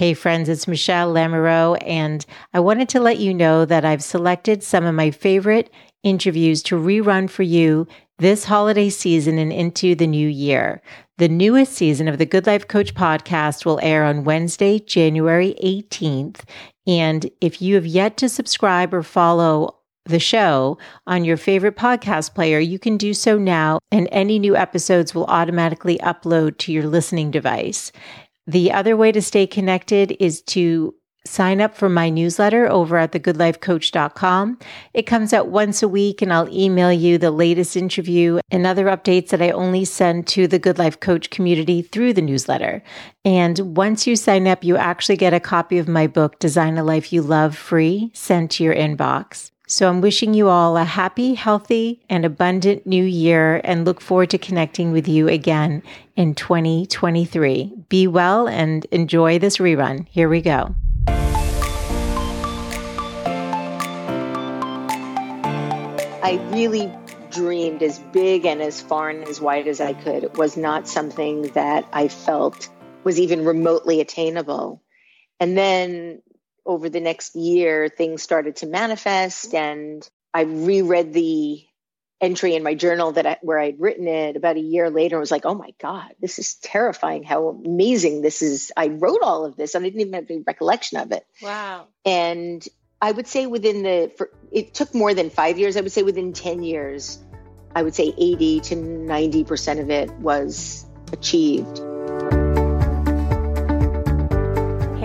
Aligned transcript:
Hey, 0.00 0.14
friends, 0.14 0.48
it's 0.48 0.66
Michelle 0.66 1.12
Lamoureux, 1.12 1.76
and 1.86 2.24
I 2.54 2.60
wanted 2.60 2.88
to 2.88 3.00
let 3.00 3.18
you 3.18 3.34
know 3.34 3.66
that 3.66 3.84
I've 3.84 4.02
selected 4.02 4.62
some 4.62 4.86
of 4.86 4.94
my 4.94 5.10
favorite 5.10 5.70
interviews 6.02 6.62
to 6.62 6.76
rerun 6.76 7.28
for 7.28 7.42
you 7.42 7.86
this 8.18 8.46
holiday 8.46 8.88
season 8.88 9.36
and 9.36 9.52
into 9.52 9.94
the 9.94 10.06
new 10.06 10.26
year. 10.26 10.80
The 11.18 11.28
newest 11.28 11.74
season 11.74 12.08
of 12.08 12.16
the 12.16 12.24
Good 12.24 12.46
Life 12.46 12.66
Coach 12.66 12.94
podcast 12.94 13.66
will 13.66 13.78
air 13.82 14.04
on 14.04 14.24
Wednesday, 14.24 14.78
January 14.78 15.54
18th. 15.62 16.44
And 16.86 17.30
if 17.42 17.60
you 17.60 17.74
have 17.74 17.84
yet 17.84 18.16
to 18.16 18.30
subscribe 18.30 18.94
or 18.94 19.02
follow 19.02 19.76
the 20.06 20.18
show 20.18 20.78
on 21.06 21.26
your 21.26 21.36
favorite 21.36 21.76
podcast 21.76 22.34
player, 22.34 22.58
you 22.58 22.78
can 22.78 22.96
do 22.96 23.12
so 23.12 23.36
now, 23.36 23.78
and 23.92 24.08
any 24.10 24.38
new 24.38 24.56
episodes 24.56 25.14
will 25.14 25.26
automatically 25.26 25.98
upload 25.98 26.56
to 26.56 26.72
your 26.72 26.86
listening 26.86 27.30
device. 27.30 27.92
The 28.50 28.72
other 28.72 28.96
way 28.96 29.12
to 29.12 29.22
stay 29.22 29.46
connected 29.46 30.16
is 30.18 30.42
to 30.42 30.92
sign 31.24 31.60
up 31.60 31.76
for 31.76 31.88
my 31.88 32.10
newsletter 32.10 32.68
over 32.68 32.96
at 32.96 33.12
thegoodlifecoach.com. 33.12 34.58
It 34.92 35.02
comes 35.02 35.32
out 35.32 35.46
once 35.46 35.84
a 35.84 35.88
week 35.88 36.20
and 36.20 36.32
I'll 36.32 36.48
email 36.48 36.92
you 36.92 37.16
the 37.16 37.30
latest 37.30 37.76
interview 37.76 38.40
and 38.50 38.66
other 38.66 38.86
updates 38.86 39.28
that 39.28 39.40
I 39.40 39.50
only 39.50 39.84
send 39.84 40.26
to 40.28 40.48
the 40.48 40.58
Good 40.58 40.78
Life 40.78 40.98
Coach 40.98 41.30
community 41.30 41.80
through 41.80 42.14
the 42.14 42.22
newsletter. 42.22 42.82
And 43.24 43.76
once 43.76 44.08
you 44.08 44.16
sign 44.16 44.48
up, 44.48 44.64
you 44.64 44.76
actually 44.76 45.16
get 45.16 45.32
a 45.32 45.38
copy 45.38 45.78
of 45.78 45.86
my 45.86 46.08
book, 46.08 46.40
Design 46.40 46.76
a 46.76 46.82
Life 46.82 47.12
You 47.12 47.22
Love, 47.22 47.56
free 47.56 48.10
sent 48.14 48.50
to 48.52 48.64
your 48.64 48.74
inbox. 48.74 49.49
So 49.72 49.88
I'm 49.88 50.00
wishing 50.00 50.34
you 50.34 50.48
all 50.48 50.76
a 50.76 50.82
happy, 50.82 51.34
healthy, 51.34 52.00
and 52.10 52.24
abundant 52.24 52.88
new 52.88 53.04
year 53.04 53.60
and 53.62 53.84
look 53.84 54.00
forward 54.00 54.30
to 54.30 54.38
connecting 54.38 54.90
with 54.90 55.06
you 55.06 55.28
again 55.28 55.84
in 56.16 56.34
2023. 56.34 57.84
Be 57.88 58.08
well 58.08 58.48
and 58.48 58.84
enjoy 58.86 59.38
this 59.38 59.58
rerun. 59.58 60.08
Here 60.10 60.28
we 60.28 60.40
go. 60.40 60.74
I 66.20 66.40
really 66.50 66.92
dreamed 67.30 67.84
as 67.84 68.00
big 68.12 68.46
and 68.46 68.60
as 68.60 68.80
far 68.80 69.08
and 69.08 69.22
as 69.28 69.40
wide 69.40 69.68
as 69.68 69.80
I 69.80 69.92
could. 69.92 70.24
It 70.24 70.36
was 70.36 70.56
not 70.56 70.88
something 70.88 71.42
that 71.52 71.86
I 71.92 72.08
felt 72.08 72.68
was 73.04 73.20
even 73.20 73.44
remotely 73.44 74.00
attainable. 74.00 74.82
And 75.38 75.56
then 75.56 76.22
over 76.70 76.88
the 76.88 77.00
next 77.00 77.34
year, 77.34 77.88
things 77.88 78.22
started 78.22 78.56
to 78.56 78.66
manifest, 78.66 79.54
and 79.54 80.08
I 80.32 80.42
reread 80.42 81.12
the 81.12 81.64
entry 82.20 82.54
in 82.54 82.62
my 82.62 82.74
journal 82.74 83.12
that 83.12 83.26
I, 83.26 83.38
where 83.42 83.58
I'd 83.58 83.80
written 83.80 84.06
it 84.06 84.36
about 84.36 84.56
a 84.56 84.60
year 84.60 84.88
later. 84.88 85.16
I 85.16 85.20
was 85.20 85.32
like, 85.32 85.44
"Oh 85.44 85.54
my 85.54 85.74
god, 85.80 86.14
this 86.20 86.38
is 86.38 86.54
terrifying! 86.54 87.24
How 87.24 87.48
amazing 87.48 88.22
this 88.22 88.40
is!" 88.40 88.70
I 88.76 88.86
wrote 88.86 89.22
all 89.22 89.44
of 89.44 89.56
this, 89.56 89.74
and 89.74 89.84
I 89.84 89.88
didn't 89.88 90.02
even 90.02 90.12
have 90.14 90.30
any 90.30 90.44
recollection 90.46 90.98
of 90.98 91.10
it. 91.10 91.26
Wow! 91.42 91.88
And 92.04 92.66
I 93.02 93.10
would 93.10 93.26
say 93.26 93.46
within 93.46 93.82
the, 93.82 94.12
for, 94.16 94.30
it 94.52 94.72
took 94.72 94.94
more 94.94 95.12
than 95.12 95.28
five 95.28 95.58
years. 95.58 95.76
I 95.76 95.80
would 95.80 95.92
say 95.92 96.04
within 96.04 96.32
ten 96.32 96.62
years, 96.62 97.18
I 97.74 97.82
would 97.82 97.96
say 97.96 98.14
eighty 98.16 98.60
to 98.60 98.76
ninety 98.76 99.42
percent 99.42 99.80
of 99.80 99.90
it 99.90 100.08
was 100.20 100.86
achieved. 101.12 101.80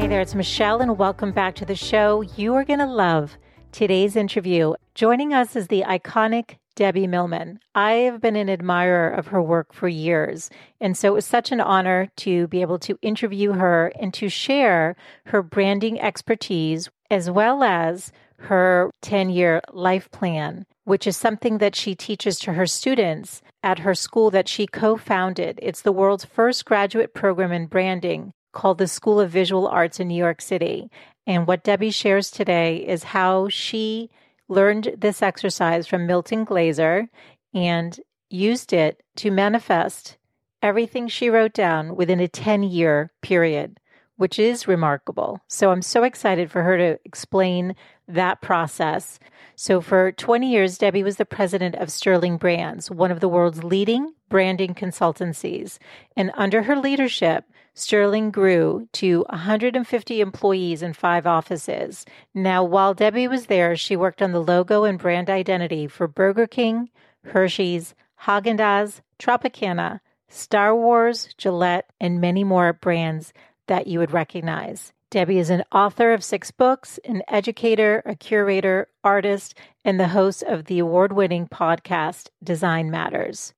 Hey 0.05 0.09
there, 0.09 0.21
it's 0.21 0.35
Michelle, 0.35 0.81
and 0.81 0.99
welcome 0.99 1.31
back 1.31 1.55
to 1.55 1.65
the 1.65 1.75
show. 1.75 2.21
You 2.21 2.53
are 2.53 2.63
going 2.63 2.77
to 2.77 2.85
love 2.85 3.39
today's 3.71 4.15
interview. 4.15 4.75
Joining 4.93 5.33
us 5.33 5.55
is 5.55 5.67
the 5.67 5.81
iconic 5.81 6.57
Debbie 6.75 7.07
Millman. 7.07 7.59
I 7.73 7.93
have 7.93 8.21
been 8.21 8.35
an 8.35 8.47
admirer 8.47 9.09
of 9.09 9.25
her 9.25 9.41
work 9.41 9.73
for 9.73 9.87
years, 9.87 10.51
and 10.79 10.95
so 10.95 11.07
it 11.07 11.13
was 11.15 11.25
such 11.25 11.51
an 11.51 11.59
honor 11.59 12.11
to 12.17 12.45
be 12.49 12.61
able 12.61 12.77
to 12.77 12.99
interview 13.01 13.53
her 13.53 13.91
and 13.99 14.13
to 14.13 14.29
share 14.29 14.95
her 15.25 15.41
branding 15.41 15.99
expertise 15.99 16.87
as 17.09 17.31
well 17.31 17.63
as 17.63 18.11
her 18.41 18.91
10 19.01 19.31
year 19.31 19.59
life 19.73 20.11
plan, 20.11 20.67
which 20.83 21.07
is 21.07 21.17
something 21.17 21.57
that 21.57 21.75
she 21.75 21.95
teaches 21.95 22.37
to 22.41 22.53
her 22.53 22.67
students 22.67 23.41
at 23.63 23.79
her 23.79 23.95
school 23.95 24.29
that 24.29 24.47
she 24.47 24.67
co 24.67 24.97
founded. 24.97 25.57
It's 25.63 25.81
the 25.81 25.91
world's 25.91 26.25
first 26.25 26.63
graduate 26.63 27.15
program 27.15 27.51
in 27.51 27.65
branding 27.65 28.33
called 28.55 28.79
the 28.79 28.87
School 28.87 29.19
of 29.19 29.29
Visual 29.29 29.67
Arts 29.67 29.99
in 29.99 30.07
New 30.07 30.17
York 30.17 30.41
City. 30.41 30.89
And 31.27 31.45
what 31.45 31.63
Debbie 31.63 31.91
shares 31.91 32.31
today 32.31 32.77
is 32.77 33.03
how 33.03 33.49
she 33.49 34.09
learned 34.47 34.95
this 34.97 35.21
exercise 35.21 35.85
from 35.85 36.07
Milton 36.07 36.43
Glaser 36.43 37.07
and 37.53 37.99
used 38.29 38.73
it 38.73 39.03
to 39.17 39.29
manifest 39.29 40.17
everything 40.61 41.07
she 41.07 41.29
wrote 41.29 41.53
down 41.53 41.95
within 41.95 42.19
a 42.19 42.27
10 42.27 42.63
year 42.63 43.11
period, 43.21 43.79
which 44.17 44.39
is 44.39 44.67
remarkable. 44.67 45.39
So 45.47 45.71
I'm 45.71 45.81
so 45.81 46.03
excited 46.03 46.49
for 46.49 46.63
her 46.63 46.77
to 46.77 46.99
explain 47.05 47.75
that 48.07 48.41
process. 48.41 49.19
So, 49.55 49.79
for 49.81 50.11
20 50.11 50.51
years, 50.51 50.77
Debbie 50.77 51.03
was 51.03 51.15
the 51.15 51.25
president 51.25 51.75
of 51.75 51.89
Sterling 51.89 52.37
Brands, 52.37 52.91
one 52.91 53.09
of 53.09 53.19
the 53.19 53.29
world's 53.29 53.63
leading 53.63 54.13
branding 54.29 54.73
consultancies. 54.73 55.77
And 56.17 56.31
under 56.35 56.63
her 56.63 56.75
leadership, 56.75 57.45
Sterling 57.77 58.31
grew 58.31 58.87
to 58.93 59.25
150 59.29 60.21
employees 60.21 60.81
in 60.81 60.93
five 60.93 61.27
offices. 61.27 62.05
Now, 62.33 62.63
while 62.63 62.93
Debbie 62.93 63.27
was 63.27 63.47
there, 63.47 63.75
she 63.75 63.97
worked 63.97 64.21
on 64.21 64.31
the 64.31 64.41
logo 64.41 64.85
and 64.85 64.97
brand 64.97 65.29
identity 65.29 65.85
for 65.87 66.07
Burger 66.07 66.47
King, 66.47 66.89
Hershey's, 67.25 67.93
Haagen-Dazs, 68.21 69.01
Tropicana, 69.19 69.99
Star 70.29 70.73
Wars, 70.73 71.27
Gillette, 71.37 71.91
and 71.99 72.21
many 72.21 72.45
more 72.45 72.71
brands 72.71 73.33
that 73.67 73.87
you 73.87 73.99
would 73.99 74.13
recognize. 74.13 74.93
Debbie 75.09 75.39
is 75.39 75.49
an 75.49 75.63
author 75.71 76.13
of 76.13 76.23
six 76.23 76.51
books, 76.51 76.97
an 77.03 77.23
educator, 77.27 78.01
a 78.05 78.15
curator, 78.15 78.87
artist, 79.03 79.53
and 79.83 79.99
the 79.99 80.09
host 80.09 80.43
of 80.43 80.65
the 80.65 80.79
award 80.79 81.11
winning 81.11 81.47
podcast 81.47 82.29
Design 82.41 82.89
Matters. 82.89 83.53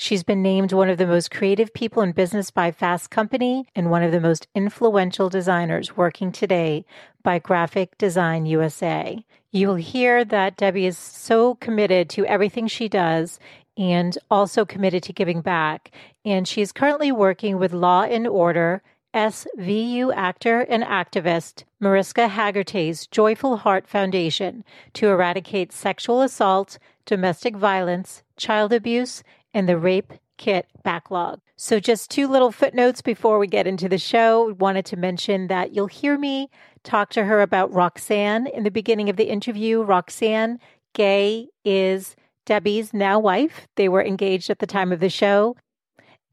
She's 0.00 0.22
been 0.22 0.42
named 0.42 0.72
one 0.72 0.88
of 0.88 0.96
the 0.96 1.08
most 1.08 1.32
creative 1.32 1.74
people 1.74 2.02
in 2.02 2.12
business 2.12 2.52
by 2.52 2.70
Fast 2.70 3.10
Company 3.10 3.66
and 3.74 3.90
one 3.90 4.04
of 4.04 4.12
the 4.12 4.20
most 4.20 4.46
influential 4.54 5.28
designers 5.28 5.96
working 5.96 6.30
today 6.30 6.86
by 7.24 7.40
Graphic 7.40 7.98
Design 7.98 8.46
USA. 8.46 9.24
You'll 9.50 9.74
hear 9.74 10.24
that 10.24 10.56
Debbie 10.56 10.86
is 10.86 10.96
so 10.96 11.56
committed 11.56 12.08
to 12.10 12.24
everything 12.26 12.68
she 12.68 12.88
does 12.88 13.40
and 13.76 14.16
also 14.30 14.64
committed 14.64 15.02
to 15.02 15.12
giving 15.12 15.40
back. 15.40 15.90
And 16.24 16.46
she 16.46 16.62
is 16.62 16.70
currently 16.70 17.10
working 17.10 17.58
with 17.58 17.72
Law 17.72 18.02
and 18.04 18.28
Order 18.28 18.82
SVU 19.14 20.14
actor 20.14 20.60
and 20.60 20.84
activist 20.84 21.64
Mariska 21.80 22.28
Hargitay's 22.28 23.08
Joyful 23.08 23.56
Heart 23.56 23.88
Foundation 23.88 24.64
to 24.92 25.08
eradicate 25.08 25.72
sexual 25.72 26.22
assault, 26.22 26.78
domestic 27.04 27.56
violence, 27.56 28.22
child 28.36 28.72
abuse, 28.72 29.24
and 29.54 29.68
the 29.68 29.78
rape 29.78 30.12
kit 30.36 30.66
backlog. 30.84 31.40
So, 31.56 31.80
just 31.80 32.10
two 32.10 32.28
little 32.28 32.52
footnotes 32.52 33.02
before 33.02 33.38
we 33.38 33.46
get 33.46 33.66
into 33.66 33.88
the 33.88 33.98
show. 33.98 34.54
Wanted 34.58 34.86
to 34.86 34.96
mention 34.96 35.48
that 35.48 35.74
you'll 35.74 35.88
hear 35.88 36.16
me 36.16 36.48
talk 36.84 37.10
to 37.10 37.24
her 37.24 37.42
about 37.42 37.72
Roxane 37.72 38.46
in 38.46 38.62
the 38.62 38.70
beginning 38.70 39.10
of 39.10 39.16
the 39.16 39.28
interview. 39.28 39.82
Roxane 39.82 40.60
Gay 40.94 41.48
is 41.64 42.16
Debbie's 42.46 42.94
now 42.94 43.18
wife. 43.18 43.68
They 43.76 43.88
were 43.88 44.02
engaged 44.02 44.48
at 44.48 44.60
the 44.60 44.66
time 44.66 44.92
of 44.92 45.00
the 45.00 45.10
show. 45.10 45.56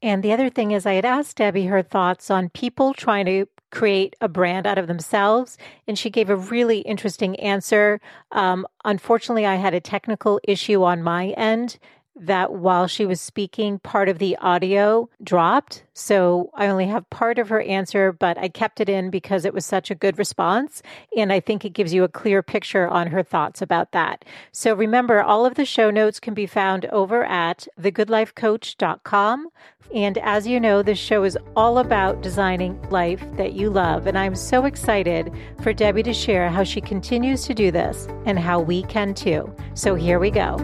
And 0.02 0.22
the 0.22 0.32
other 0.32 0.50
thing 0.50 0.70
is, 0.70 0.86
I 0.86 0.94
had 0.94 1.04
asked 1.04 1.36
Debbie 1.36 1.66
her 1.66 1.82
thoughts 1.82 2.30
on 2.30 2.50
people 2.50 2.94
trying 2.94 3.26
to 3.26 3.46
create 3.72 4.14
a 4.20 4.28
brand 4.28 4.66
out 4.66 4.78
of 4.78 4.86
themselves. 4.86 5.58
And 5.86 5.98
she 5.98 6.10
gave 6.10 6.30
a 6.30 6.36
really 6.36 6.80
interesting 6.80 7.38
answer. 7.40 8.00
Um, 8.32 8.66
unfortunately, 8.84 9.46
I 9.46 9.56
had 9.56 9.74
a 9.74 9.80
technical 9.80 10.40
issue 10.44 10.84
on 10.84 11.02
my 11.02 11.28
end 11.30 11.78
that 12.18 12.52
while 12.52 12.86
she 12.86 13.04
was 13.06 13.20
speaking, 13.20 13.78
part 13.78 14.08
of 14.08 14.18
the 14.18 14.36
audio 14.38 15.08
dropped. 15.22 15.84
So 15.92 16.50
I 16.54 16.66
only 16.66 16.86
have 16.86 17.08
part 17.10 17.38
of 17.38 17.48
her 17.48 17.60
answer, 17.60 18.12
but 18.12 18.38
I 18.38 18.48
kept 18.48 18.80
it 18.80 18.88
in 18.88 19.10
because 19.10 19.44
it 19.44 19.54
was 19.54 19.66
such 19.66 19.90
a 19.90 19.94
good 19.94 20.18
response. 20.18 20.82
And 21.16 21.32
I 21.32 21.40
think 21.40 21.64
it 21.64 21.74
gives 21.74 21.92
you 21.92 22.04
a 22.04 22.08
clear 22.08 22.42
picture 22.42 22.88
on 22.88 23.08
her 23.08 23.22
thoughts 23.22 23.60
about 23.62 23.92
that. 23.92 24.24
So 24.52 24.74
remember, 24.74 25.22
all 25.22 25.44
of 25.46 25.54
the 25.54 25.64
show 25.64 25.90
notes 25.90 26.20
can 26.20 26.34
be 26.34 26.46
found 26.46 26.86
over 26.86 27.24
at 27.24 27.68
thegoodlifecoach.com. 27.80 29.48
And 29.94 30.18
as 30.18 30.46
you 30.46 30.58
know, 30.58 30.82
this 30.82 30.98
show 30.98 31.22
is 31.22 31.38
all 31.54 31.78
about 31.78 32.20
designing 32.20 32.80
life 32.90 33.24
that 33.36 33.52
you 33.52 33.70
love. 33.70 34.06
And 34.06 34.18
I'm 34.18 34.34
so 34.34 34.64
excited 34.64 35.32
for 35.62 35.72
Debbie 35.72 36.02
to 36.04 36.12
share 36.12 36.50
how 36.50 36.64
she 36.64 36.80
continues 36.80 37.44
to 37.46 37.54
do 37.54 37.70
this 37.70 38.08
and 38.24 38.38
how 38.38 38.58
we 38.60 38.82
can 38.84 39.14
too. 39.14 39.54
So 39.74 39.94
here 39.94 40.18
we 40.18 40.30
go. 40.30 40.56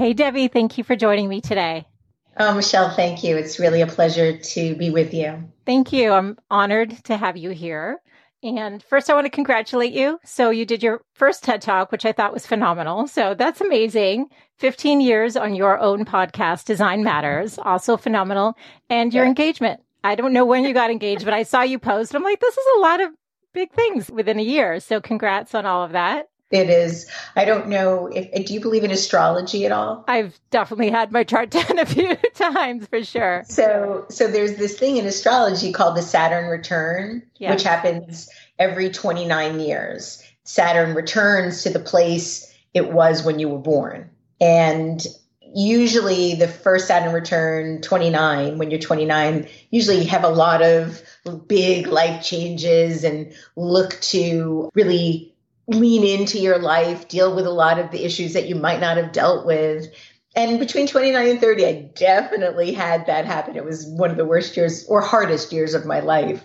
Hey, 0.00 0.14
Debbie, 0.14 0.48
thank 0.48 0.78
you 0.78 0.82
for 0.82 0.96
joining 0.96 1.28
me 1.28 1.42
today. 1.42 1.86
Oh, 2.38 2.54
Michelle, 2.54 2.88
thank 2.88 3.22
you. 3.22 3.36
It's 3.36 3.58
really 3.58 3.82
a 3.82 3.86
pleasure 3.86 4.34
to 4.34 4.74
be 4.74 4.88
with 4.88 5.12
you. 5.12 5.44
Thank 5.66 5.92
you. 5.92 6.12
I'm 6.12 6.38
honored 6.50 7.04
to 7.04 7.18
have 7.18 7.36
you 7.36 7.50
here. 7.50 8.00
And 8.42 8.82
first, 8.82 9.10
I 9.10 9.14
want 9.14 9.26
to 9.26 9.30
congratulate 9.30 9.92
you. 9.92 10.18
So, 10.24 10.48
you 10.48 10.64
did 10.64 10.82
your 10.82 11.02
first 11.12 11.44
TED 11.44 11.60
Talk, 11.60 11.92
which 11.92 12.06
I 12.06 12.12
thought 12.12 12.32
was 12.32 12.46
phenomenal. 12.46 13.08
So, 13.08 13.34
that's 13.34 13.60
amazing. 13.60 14.30
15 14.56 15.02
years 15.02 15.36
on 15.36 15.54
your 15.54 15.78
own 15.78 16.06
podcast, 16.06 16.64
Design 16.64 17.04
Matters, 17.04 17.58
also 17.58 17.98
phenomenal. 17.98 18.56
And 18.88 19.12
your 19.12 19.24
yeah. 19.24 19.28
engagement. 19.28 19.82
I 20.02 20.14
don't 20.14 20.32
know 20.32 20.46
when 20.46 20.64
you 20.64 20.72
got 20.72 20.90
engaged, 20.90 21.26
but 21.26 21.34
I 21.34 21.42
saw 21.42 21.60
you 21.60 21.78
post. 21.78 22.14
I'm 22.14 22.22
like, 22.22 22.40
this 22.40 22.56
is 22.56 22.66
a 22.78 22.80
lot 22.80 23.02
of 23.02 23.10
big 23.52 23.70
things 23.72 24.10
within 24.10 24.38
a 24.38 24.42
year. 24.42 24.80
So, 24.80 25.02
congrats 25.02 25.54
on 25.54 25.66
all 25.66 25.84
of 25.84 25.92
that. 25.92 26.29
It 26.50 26.68
is. 26.68 27.06
I 27.36 27.44
don't 27.44 27.68
know 27.68 28.08
if 28.08 28.46
do 28.46 28.52
you 28.52 28.60
believe 28.60 28.82
in 28.82 28.90
astrology 28.90 29.66
at 29.66 29.72
all? 29.72 30.04
I've 30.08 30.38
definitely 30.50 30.90
had 30.90 31.12
my 31.12 31.22
chart 31.22 31.50
done 31.50 31.78
a 31.78 31.86
few 31.86 32.16
times 32.34 32.86
for 32.88 33.04
sure. 33.04 33.44
So 33.46 34.06
so 34.10 34.26
there's 34.26 34.56
this 34.56 34.78
thing 34.78 34.96
in 34.96 35.06
astrology 35.06 35.72
called 35.72 35.96
the 35.96 36.02
Saturn 36.02 36.50
return, 36.50 37.22
yes. 37.38 37.54
which 37.54 37.62
happens 37.62 38.28
every 38.58 38.90
29 38.90 39.60
years. 39.60 40.22
Saturn 40.42 40.94
returns 40.94 41.62
to 41.62 41.70
the 41.70 41.78
place 41.78 42.52
it 42.74 42.92
was 42.92 43.24
when 43.24 43.38
you 43.38 43.48
were 43.48 43.58
born. 43.58 44.10
And 44.40 45.04
usually 45.54 46.34
the 46.34 46.48
first 46.48 46.86
Saturn 46.88 47.12
return 47.12 47.80
29 47.80 48.58
when 48.58 48.70
you're 48.70 48.80
29 48.80 49.48
usually 49.70 50.04
have 50.04 50.24
a 50.24 50.28
lot 50.28 50.62
of 50.62 51.02
big 51.46 51.86
life 51.88 52.24
changes 52.24 53.04
and 53.04 53.32
look 53.56 54.00
to 54.00 54.70
really 54.74 55.29
lean 55.70 56.04
into 56.04 56.38
your 56.38 56.58
life, 56.58 57.08
deal 57.08 57.34
with 57.34 57.46
a 57.46 57.50
lot 57.50 57.78
of 57.78 57.90
the 57.90 58.04
issues 58.04 58.32
that 58.32 58.48
you 58.48 58.56
might 58.56 58.80
not 58.80 58.96
have 58.96 59.12
dealt 59.12 59.46
with. 59.46 59.86
And 60.34 60.58
between 60.58 60.86
29 60.86 61.28
and 61.28 61.40
30, 61.40 61.66
I 61.66 61.90
definitely 61.94 62.72
had 62.72 63.06
that 63.06 63.24
happen. 63.24 63.56
It 63.56 63.64
was 63.64 63.86
one 63.86 64.10
of 64.10 64.16
the 64.16 64.24
worst 64.24 64.56
years 64.56 64.84
or 64.86 65.00
hardest 65.00 65.52
years 65.52 65.74
of 65.74 65.86
my 65.86 66.00
life. 66.00 66.44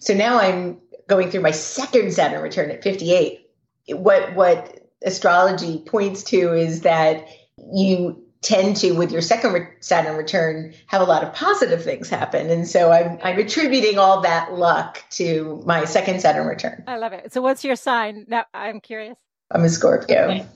So 0.00 0.14
now 0.14 0.38
I'm 0.38 0.78
going 1.06 1.30
through 1.30 1.42
my 1.42 1.50
second 1.50 2.12
Saturn 2.12 2.42
return 2.42 2.70
at 2.70 2.82
58. 2.82 3.40
What 3.88 4.34
what 4.34 4.78
astrology 5.04 5.82
points 5.86 6.22
to 6.24 6.54
is 6.54 6.82
that 6.82 7.26
you 7.72 8.21
tend 8.42 8.76
to, 8.78 8.92
with 8.92 9.12
your 9.12 9.22
second 9.22 9.52
re- 9.52 9.68
Saturn 9.80 10.16
return, 10.16 10.74
have 10.86 11.00
a 11.00 11.04
lot 11.04 11.22
of 11.22 11.32
positive 11.32 11.82
things 11.82 12.08
happen. 12.08 12.50
And 12.50 12.68
so 12.68 12.90
I'm, 12.90 13.18
I'm 13.22 13.38
attributing 13.38 13.98
all 13.98 14.20
that 14.22 14.52
luck 14.52 15.02
to 15.10 15.62
my 15.64 15.84
second 15.84 16.20
Saturn 16.20 16.46
return. 16.46 16.84
I 16.86 16.98
love 16.98 17.12
it. 17.12 17.32
So, 17.32 17.40
what's 17.40 17.64
your 17.64 17.76
sign? 17.76 18.26
Now, 18.28 18.44
I'm 18.52 18.80
curious. 18.80 19.16
I'm 19.50 19.64
a 19.64 19.68
Scorpio. 19.68 20.24
Okay. 20.24 20.46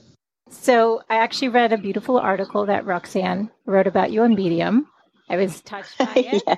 So, 0.49 1.01
I 1.09 1.17
actually 1.17 1.49
read 1.49 1.73
a 1.73 1.77
beautiful 1.77 2.17
article 2.19 2.65
that 2.67 2.85
Roxane 2.85 3.49
wrote 3.65 3.87
about 3.87 4.11
you 4.11 4.21
on 4.23 4.35
Medium. 4.35 4.87
I 5.29 5.37
was 5.37 5.61
touched 5.61 5.97
by 5.97 6.11
it. 6.15 6.43
yeah. 6.45 6.55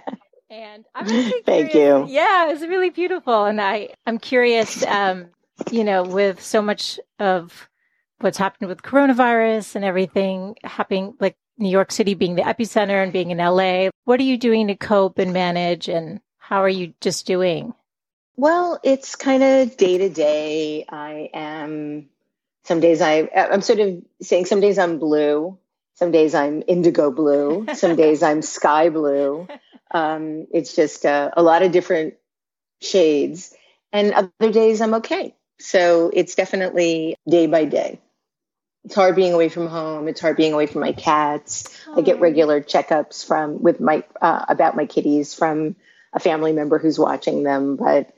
And 0.51 0.85
I'm 0.95 1.05
really 1.05 1.43
Thank 1.45 1.75
you. 1.75 2.05
Yeah, 2.07 2.49
it's 2.49 2.61
really 2.61 2.89
beautiful. 2.89 3.45
And 3.45 3.61
I, 3.61 3.89
I'm 4.07 4.17
curious, 4.17 4.83
um, 4.85 5.27
you 5.71 5.83
know, 5.83 6.01
with 6.01 6.43
so 6.43 6.61
much 6.63 6.99
of 7.19 7.68
what's 8.21 8.37
happened 8.37 8.69
with 8.69 8.81
coronavirus 8.81 9.75
and 9.75 9.85
everything 9.85 10.55
happening, 10.63 11.15
like 11.19 11.35
New 11.57 11.69
York 11.69 11.91
City 11.91 12.13
being 12.13 12.35
the 12.35 12.41
epicenter 12.41 13.03
and 13.03 13.13
being 13.13 13.31
in 13.31 13.37
LA. 13.37 13.89
What 14.05 14.19
are 14.19 14.23
you 14.23 14.37
doing 14.37 14.67
to 14.67 14.75
cope 14.75 15.19
and 15.19 15.33
manage 15.33 15.89
and 15.89 16.21
how 16.37 16.63
are 16.63 16.69
you 16.69 16.93
just 17.01 17.27
doing? 17.27 17.73
Well, 18.37 18.79
it's 18.83 19.15
kind 19.15 19.43
of 19.43 19.75
day 19.75 19.97
to 19.97 20.09
day. 20.09 20.85
I 20.87 21.29
am 21.33 22.09
some 22.63 22.79
days 22.79 23.01
I 23.01 23.29
I'm 23.35 23.61
sort 23.61 23.79
of 23.79 24.01
saying 24.21 24.45
some 24.45 24.61
days 24.61 24.79
I'm 24.79 24.97
blue, 24.97 25.57
some 25.95 26.11
days 26.11 26.33
I'm 26.33 26.63
indigo 26.65 27.11
blue, 27.11 27.67
some 27.75 27.95
days 27.95 28.23
I'm 28.23 28.41
sky 28.41 28.89
blue. 28.89 29.47
Um, 29.91 30.47
it's 30.51 30.75
just 30.75 31.05
uh, 31.05 31.31
a 31.35 31.43
lot 31.43 31.63
of 31.63 31.71
different 31.71 32.15
shades, 32.81 33.53
and 33.91 34.13
other 34.13 34.51
days 34.51 34.81
I'm 34.81 34.93
okay. 34.95 35.35
So 35.59 36.09
it's 36.13 36.35
definitely 36.35 37.17
day 37.27 37.47
by 37.47 37.65
day 37.65 37.99
it's 38.85 38.95
hard 38.95 39.15
being 39.15 39.33
away 39.33 39.49
from 39.49 39.67
home. 39.67 40.07
It's 40.07 40.21
hard 40.21 40.37
being 40.37 40.53
away 40.53 40.65
from 40.65 40.81
my 40.81 40.93
cats. 40.93 41.67
I 41.93 42.01
get 42.01 42.19
regular 42.19 42.61
checkups 42.61 43.25
from 43.25 43.61
with 43.61 43.79
my 43.79 44.03
uh, 44.21 44.45
about 44.47 44.75
my 44.75 44.85
kitties 44.85 45.33
from 45.33 45.75
a 46.13 46.19
family 46.19 46.53
member 46.53 46.79
who's 46.79 46.97
watching 46.97 47.43
them, 47.43 47.75
but 47.75 48.15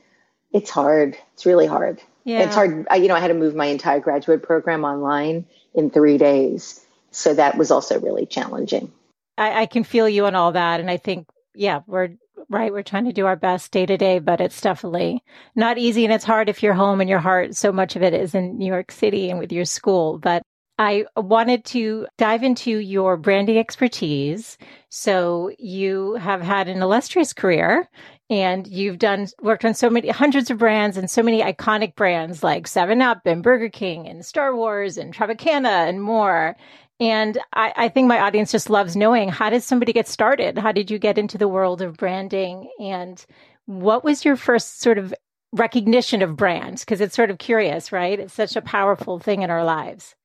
it's 0.53 0.69
hard. 0.69 1.17
It's 1.33 1.45
really 1.45 1.65
hard. 1.67 2.01
Yeah. 2.23 2.41
It's 2.41 2.55
hard. 2.55 2.87
I, 2.89 2.97
you 2.97 3.07
know, 3.07 3.15
I 3.15 3.19
had 3.19 3.29
to 3.29 3.33
move 3.33 3.55
my 3.55 3.65
entire 3.65 3.99
graduate 3.99 4.43
program 4.43 4.83
online 4.83 5.45
in 5.73 5.89
three 5.89 6.17
days, 6.17 6.85
so 7.09 7.33
that 7.33 7.57
was 7.57 7.71
also 7.71 7.99
really 7.99 8.25
challenging. 8.25 8.91
I, 9.37 9.63
I 9.63 9.65
can 9.65 9.83
feel 9.83 10.07
you 10.07 10.25
on 10.25 10.35
all 10.35 10.51
that, 10.51 10.79
and 10.79 10.89
I 10.91 10.97
think, 10.97 11.27
yeah, 11.55 11.81
we're 11.87 12.09
right. 12.49 12.71
We're 12.71 12.83
trying 12.83 13.05
to 13.05 13.13
do 13.13 13.25
our 13.25 13.35
best 13.35 13.71
day 13.71 13.85
to 13.87 13.97
day, 13.97 14.19
but 14.19 14.41
it's 14.41 14.61
definitely 14.61 15.23
not 15.55 15.79
easy, 15.79 16.05
and 16.05 16.13
it's 16.13 16.25
hard 16.25 16.49
if 16.49 16.61
you're 16.61 16.75
home 16.75 17.01
and 17.01 17.09
your 17.09 17.19
heart. 17.19 17.55
So 17.55 17.71
much 17.71 17.95
of 17.95 18.03
it 18.03 18.13
is 18.13 18.35
in 18.35 18.59
New 18.59 18.67
York 18.67 18.91
City 18.91 19.31
and 19.31 19.39
with 19.39 19.51
your 19.51 19.65
school, 19.65 20.19
but 20.19 20.43
I 20.81 21.05
wanted 21.15 21.63
to 21.65 22.07
dive 22.17 22.41
into 22.41 22.71
your 22.79 23.15
branding 23.15 23.59
expertise. 23.59 24.57
So 24.89 25.51
you 25.59 26.15
have 26.15 26.41
had 26.41 26.67
an 26.67 26.81
illustrious 26.81 27.33
career 27.33 27.87
and 28.31 28.65
you've 28.65 28.97
done 28.97 29.27
worked 29.43 29.63
on 29.63 29.75
so 29.75 29.91
many 29.91 30.09
hundreds 30.09 30.49
of 30.49 30.57
brands 30.57 30.97
and 30.97 31.07
so 31.07 31.21
many 31.21 31.43
iconic 31.43 31.93
brands 31.93 32.41
like 32.41 32.65
7 32.65 32.99
Up 32.99 33.27
and 33.27 33.43
Burger 33.43 33.69
King 33.69 34.07
and 34.07 34.25
Star 34.25 34.55
Wars 34.55 34.97
and 34.97 35.13
Tropicana 35.13 35.87
and 35.87 36.01
more. 36.01 36.55
And 36.99 37.37
I, 37.53 37.73
I, 37.77 37.87
think 37.89 38.07
my 38.07 38.19
audience 38.19 38.51
just 38.51 38.71
loves 38.71 38.95
knowing 38.95 39.29
how 39.29 39.51
did 39.51 39.61
somebody 39.61 39.93
get 39.93 40.07
started? 40.07 40.57
How 40.57 40.71
did 40.71 40.89
you 40.89 40.97
get 40.97 41.19
into 41.19 41.37
the 41.37 41.47
world 41.47 41.83
of 41.83 41.95
branding? 41.95 42.71
And 42.79 43.23
what 43.67 44.03
was 44.03 44.25
your 44.25 44.35
first 44.35 44.81
sort 44.81 44.97
of 44.97 45.13
recognition 45.51 46.23
of 46.23 46.35
brands? 46.35 46.83
Because 46.83 47.01
it's 47.01 47.15
sort 47.15 47.29
of 47.29 47.37
curious, 47.37 47.91
right? 47.91 48.19
It's 48.19 48.33
such 48.33 48.55
a 48.55 48.63
powerful 48.63 49.19
thing 49.19 49.43
in 49.43 49.51
our 49.51 49.63
lives. 49.63 50.15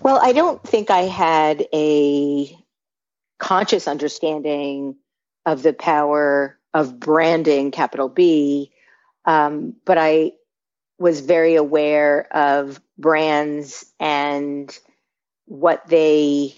Well, 0.00 0.18
I 0.22 0.32
don't 0.32 0.62
think 0.62 0.90
I 0.90 1.02
had 1.02 1.66
a 1.72 2.56
conscious 3.38 3.88
understanding 3.88 4.96
of 5.46 5.62
the 5.62 5.72
power 5.72 6.58
of 6.74 7.00
branding, 7.00 7.70
capital 7.70 8.08
B, 8.08 8.72
um, 9.24 9.74
but 9.84 9.98
I 9.98 10.32
was 10.98 11.20
very 11.20 11.56
aware 11.56 12.28
of 12.36 12.80
brands 12.98 13.86
and 13.98 14.76
what 15.46 15.86
they 15.88 16.54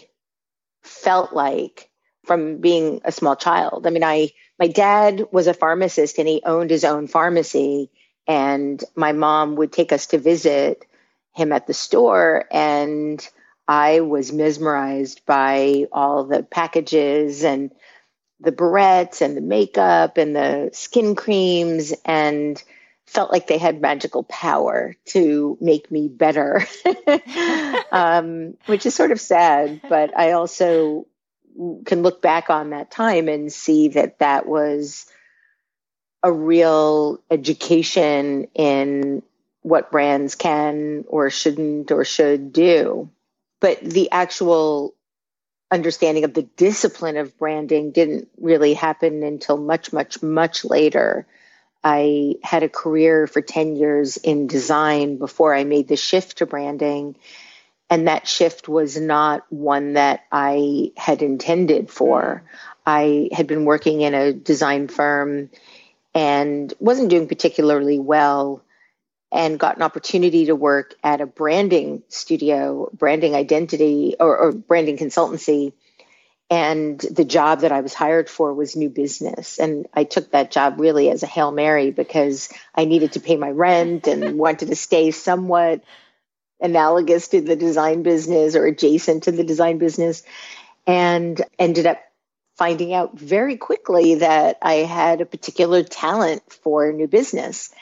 felt 0.82 1.32
like 1.32 1.90
from 2.26 2.58
being 2.58 3.00
a 3.04 3.12
small 3.12 3.36
child. 3.36 3.86
I 3.86 3.90
mean, 3.90 4.04
I 4.04 4.30
my 4.58 4.68
dad 4.68 5.26
was 5.32 5.46
a 5.48 5.54
pharmacist 5.54 6.18
and 6.18 6.28
he 6.28 6.42
owned 6.44 6.70
his 6.70 6.84
own 6.84 7.08
pharmacy, 7.08 7.90
and 8.26 8.82
my 8.94 9.12
mom 9.12 9.56
would 9.56 9.72
take 9.72 9.92
us 9.92 10.06
to 10.08 10.18
visit 10.18 10.84
him 11.34 11.52
at 11.52 11.66
the 11.66 11.74
store 11.74 12.44
and 12.50 13.26
I 13.68 14.00
was 14.00 14.32
mesmerized 14.32 15.24
by 15.24 15.86
all 15.92 16.24
the 16.24 16.42
packages 16.42 17.44
and 17.44 17.70
the 18.40 18.52
barrettes 18.52 19.22
and 19.22 19.36
the 19.36 19.40
makeup 19.40 20.18
and 20.18 20.34
the 20.34 20.70
skin 20.72 21.14
creams 21.14 21.94
and 22.04 22.62
felt 23.06 23.30
like 23.30 23.46
they 23.46 23.58
had 23.58 23.80
magical 23.80 24.24
power 24.24 24.96
to 25.04 25.56
make 25.60 25.90
me 25.90 26.08
better, 26.08 26.66
um, 27.92 28.56
which 28.66 28.84
is 28.84 28.94
sort 28.94 29.12
of 29.12 29.20
sad. 29.20 29.80
But 29.88 30.16
I 30.18 30.32
also 30.32 31.06
can 31.84 32.02
look 32.02 32.22
back 32.22 32.50
on 32.50 32.70
that 32.70 32.90
time 32.90 33.28
and 33.28 33.52
see 33.52 33.88
that 33.88 34.18
that 34.18 34.46
was 34.46 35.06
a 36.22 36.32
real 36.32 37.20
education 37.30 38.48
in 38.54 39.22
what 39.62 39.90
brands 39.90 40.34
can 40.34 41.04
or 41.08 41.30
shouldn't 41.30 41.90
or 41.90 42.04
should 42.04 42.52
do. 42.52 43.10
But 43.60 43.80
the 43.80 44.10
actual 44.10 44.94
understanding 45.70 46.24
of 46.24 46.34
the 46.34 46.42
discipline 46.42 47.16
of 47.16 47.38
branding 47.38 47.92
didn't 47.92 48.28
really 48.38 48.74
happen 48.74 49.22
until 49.22 49.56
much, 49.56 49.92
much, 49.92 50.22
much 50.22 50.64
later. 50.64 51.26
I 51.82 52.36
had 52.42 52.62
a 52.62 52.68
career 52.68 53.26
for 53.26 53.40
10 53.40 53.76
years 53.76 54.16
in 54.18 54.46
design 54.46 55.16
before 55.16 55.54
I 55.54 55.64
made 55.64 55.88
the 55.88 55.96
shift 55.96 56.38
to 56.38 56.46
branding. 56.46 57.16
And 57.88 58.08
that 58.08 58.28
shift 58.28 58.68
was 58.68 59.00
not 59.00 59.44
one 59.50 59.94
that 59.94 60.24
I 60.30 60.92
had 60.96 61.22
intended 61.22 61.90
for. 61.90 62.42
I 62.84 63.30
had 63.32 63.46
been 63.46 63.64
working 63.64 64.00
in 64.00 64.14
a 64.14 64.32
design 64.32 64.88
firm 64.88 65.50
and 66.14 66.72
wasn't 66.78 67.10
doing 67.10 67.28
particularly 67.28 67.98
well 67.98 68.62
and 69.32 69.58
got 69.58 69.76
an 69.76 69.82
opportunity 69.82 70.46
to 70.46 70.54
work 70.54 70.94
at 71.02 71.22
a 71.22 71.26
branding 71.26 72.02
studio, 72.08 72.90
branding 72.92 73.34
identity 73.34 74.14
or, 74.20 74.36
or, 74.36 74.52
branding 74.52 74.98
consultancy. 74.98 75.72
And 76.50 77.00
the 77.00 77.24
job 77.24 77.60
that 77.60 77.72
I 77.72 77.80
was 77.80 77.94
hired 77.94 78.28
for 78.28 78.52
was 78.52 78.76
new 78.76 78.90
business. 78.90 79.58
And 79.58 79.88
I 79.94 80.04
took 80.04 80.32
that 80.32 80.50
job 80.50 80.78
really 80.78 81.08
as 81.08 81.22
a 81.22 81.26
Hail 81.26 81.50
Mary 81.50 81.90
because 81.90 82.50
I 82.74 82.84
needed 82.84 83.12
to 83.12 83.20
pay 83.20 83.36
my 83.36 83.50
rent 83.50 84.06
and 84.06 84.38
wanted 84.38 84.68
to 84.68 84.76
stay 84.76 85.12
somewhat 85.12 85.82
analogous 86.60 87.28
to 87.28 87.40
the 87.40 87.56
design 87.56 88.02
business 88.02 88.54
or 88.54 88.66
adjacent 88.66 89.22
to 89.22 89.32
the 89.32 89.44
design 89.44 89.78
business. 89.78 90.22
And 90.86 91.40
ended 91.58 91.86
up 91.86 92.02
finding 92.58 92.92
out 92.92 93.18
very 93.18 93.56
quickly 93.56 94.16
that 94.16 94.58
I 94.60 94.74
had 94.74 95.22
a 95.22 95.26
particular 95.26 95.82
talent 95.82 96.42
for 96.52 96.92
new 96.92 97.08
business 97.08 97.72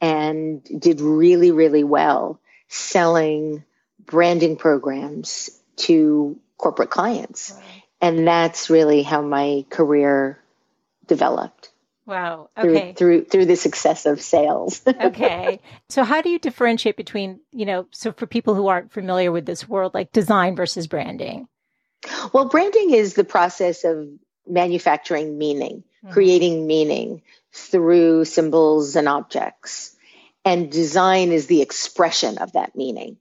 and 0.00 0.62
did 0.64 1.00
really, 1.00 1.50
really 1.50 1.84
well 1.84 2.40
selling 2.68 3.64
branding 4.04 4.56
programs 4.56 5.50
to 5.76 6.38
corporate 6.56 6.90
clients. 6.90 7.54
And 8.00 8.26
that's 8.26 8.70
really 8.70 9.02
how 9.02 9.22
my 9.22 9.64
career 9.68 10.38
developed. 11.06 11.70
Wow. 12.06 12.48
Okay. 12.56 12.92
Through, 12.92 12.94
through 12.94 13.24
through 13.26 13.46
the 13.46 13.56
success 13.56 14.06
of 14.06 14.20
sales. 14.20 14.82
okay. 14.88 15.60
So 15.90 16.02
how 16.02 16.22
do 16.22 16.28
you 16.28 16.38
differentiate 16.38 16.96
between, 16.96 17.40
you 17.52 17.66
know, 17.66 17.86
so 17.92 18.12
for 18.12 18.26
people 18.26 18.54
who 18.54 18.66
aren't 18.66 18.92
familiar 18.92 19.30
with 19.30 19.46
this 19.46 19.68
world 19.68 19.94
like 19.94 20.10
design 20.12 20.56
versus 20.56 20.86
branding? 20.86 21.46
Well, 22.32 22.46
branding 22.46 22.94
is 22.94 23.14
the 23.14 23.24
process 23.24 23.84
of 23.84 24.08
manufacturing 24.46 25.38
meaning, 25.38 25.84
mm-hmm. 26.02 26.12
creating 26.12 26.66
meaning 26.66 27.22
through 27.52 28.24
symbols 28.24 28.96
and 28.96 29.08
objects. 29.08 29.96
And 30.44 30.70
design 30.70 31.32
is 31.32 31.46
the 31.46 31.62
expression 31.62 32.38
of 32.38 32.52
that 32.52 32.74
meaning. 32.74 33.18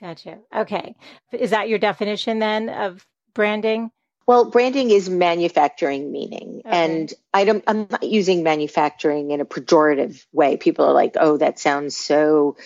Gotcha. 0.00 0.38
Okay. 0.54 0.96
Is 1.32 1.50
that 1.50 1.68
your 1.68 1.78
definition 1.78 2.38
then 2.38 2.68
of 2.68 3.06
branding? 3.34 3.90
Well, 4.26 4.50
branding 4.50 4.90
is 4.90 5.10
manufacturing 5.10 6.10
meaning. 6.10 6.62
Okay. 6.64 6.84
And 6.84 7.12
I 7.34 7.44
don't, 7.44 7.64
I'm 7.66 7.86
not 7.90 8.02
using 8.02 8.42
manufacturing 8.42 9.30
in 9.30 9.40
a 9.40 9.44
pejorative 9.44 10.24
way. 10.32 10.56
People 10.56 10.86
are 10.86 10.92
like, 10.92 11.16
oh, 11.18 11.36
that 11.36 11.58
sounds 11.58 11.96
so 11.96 12.56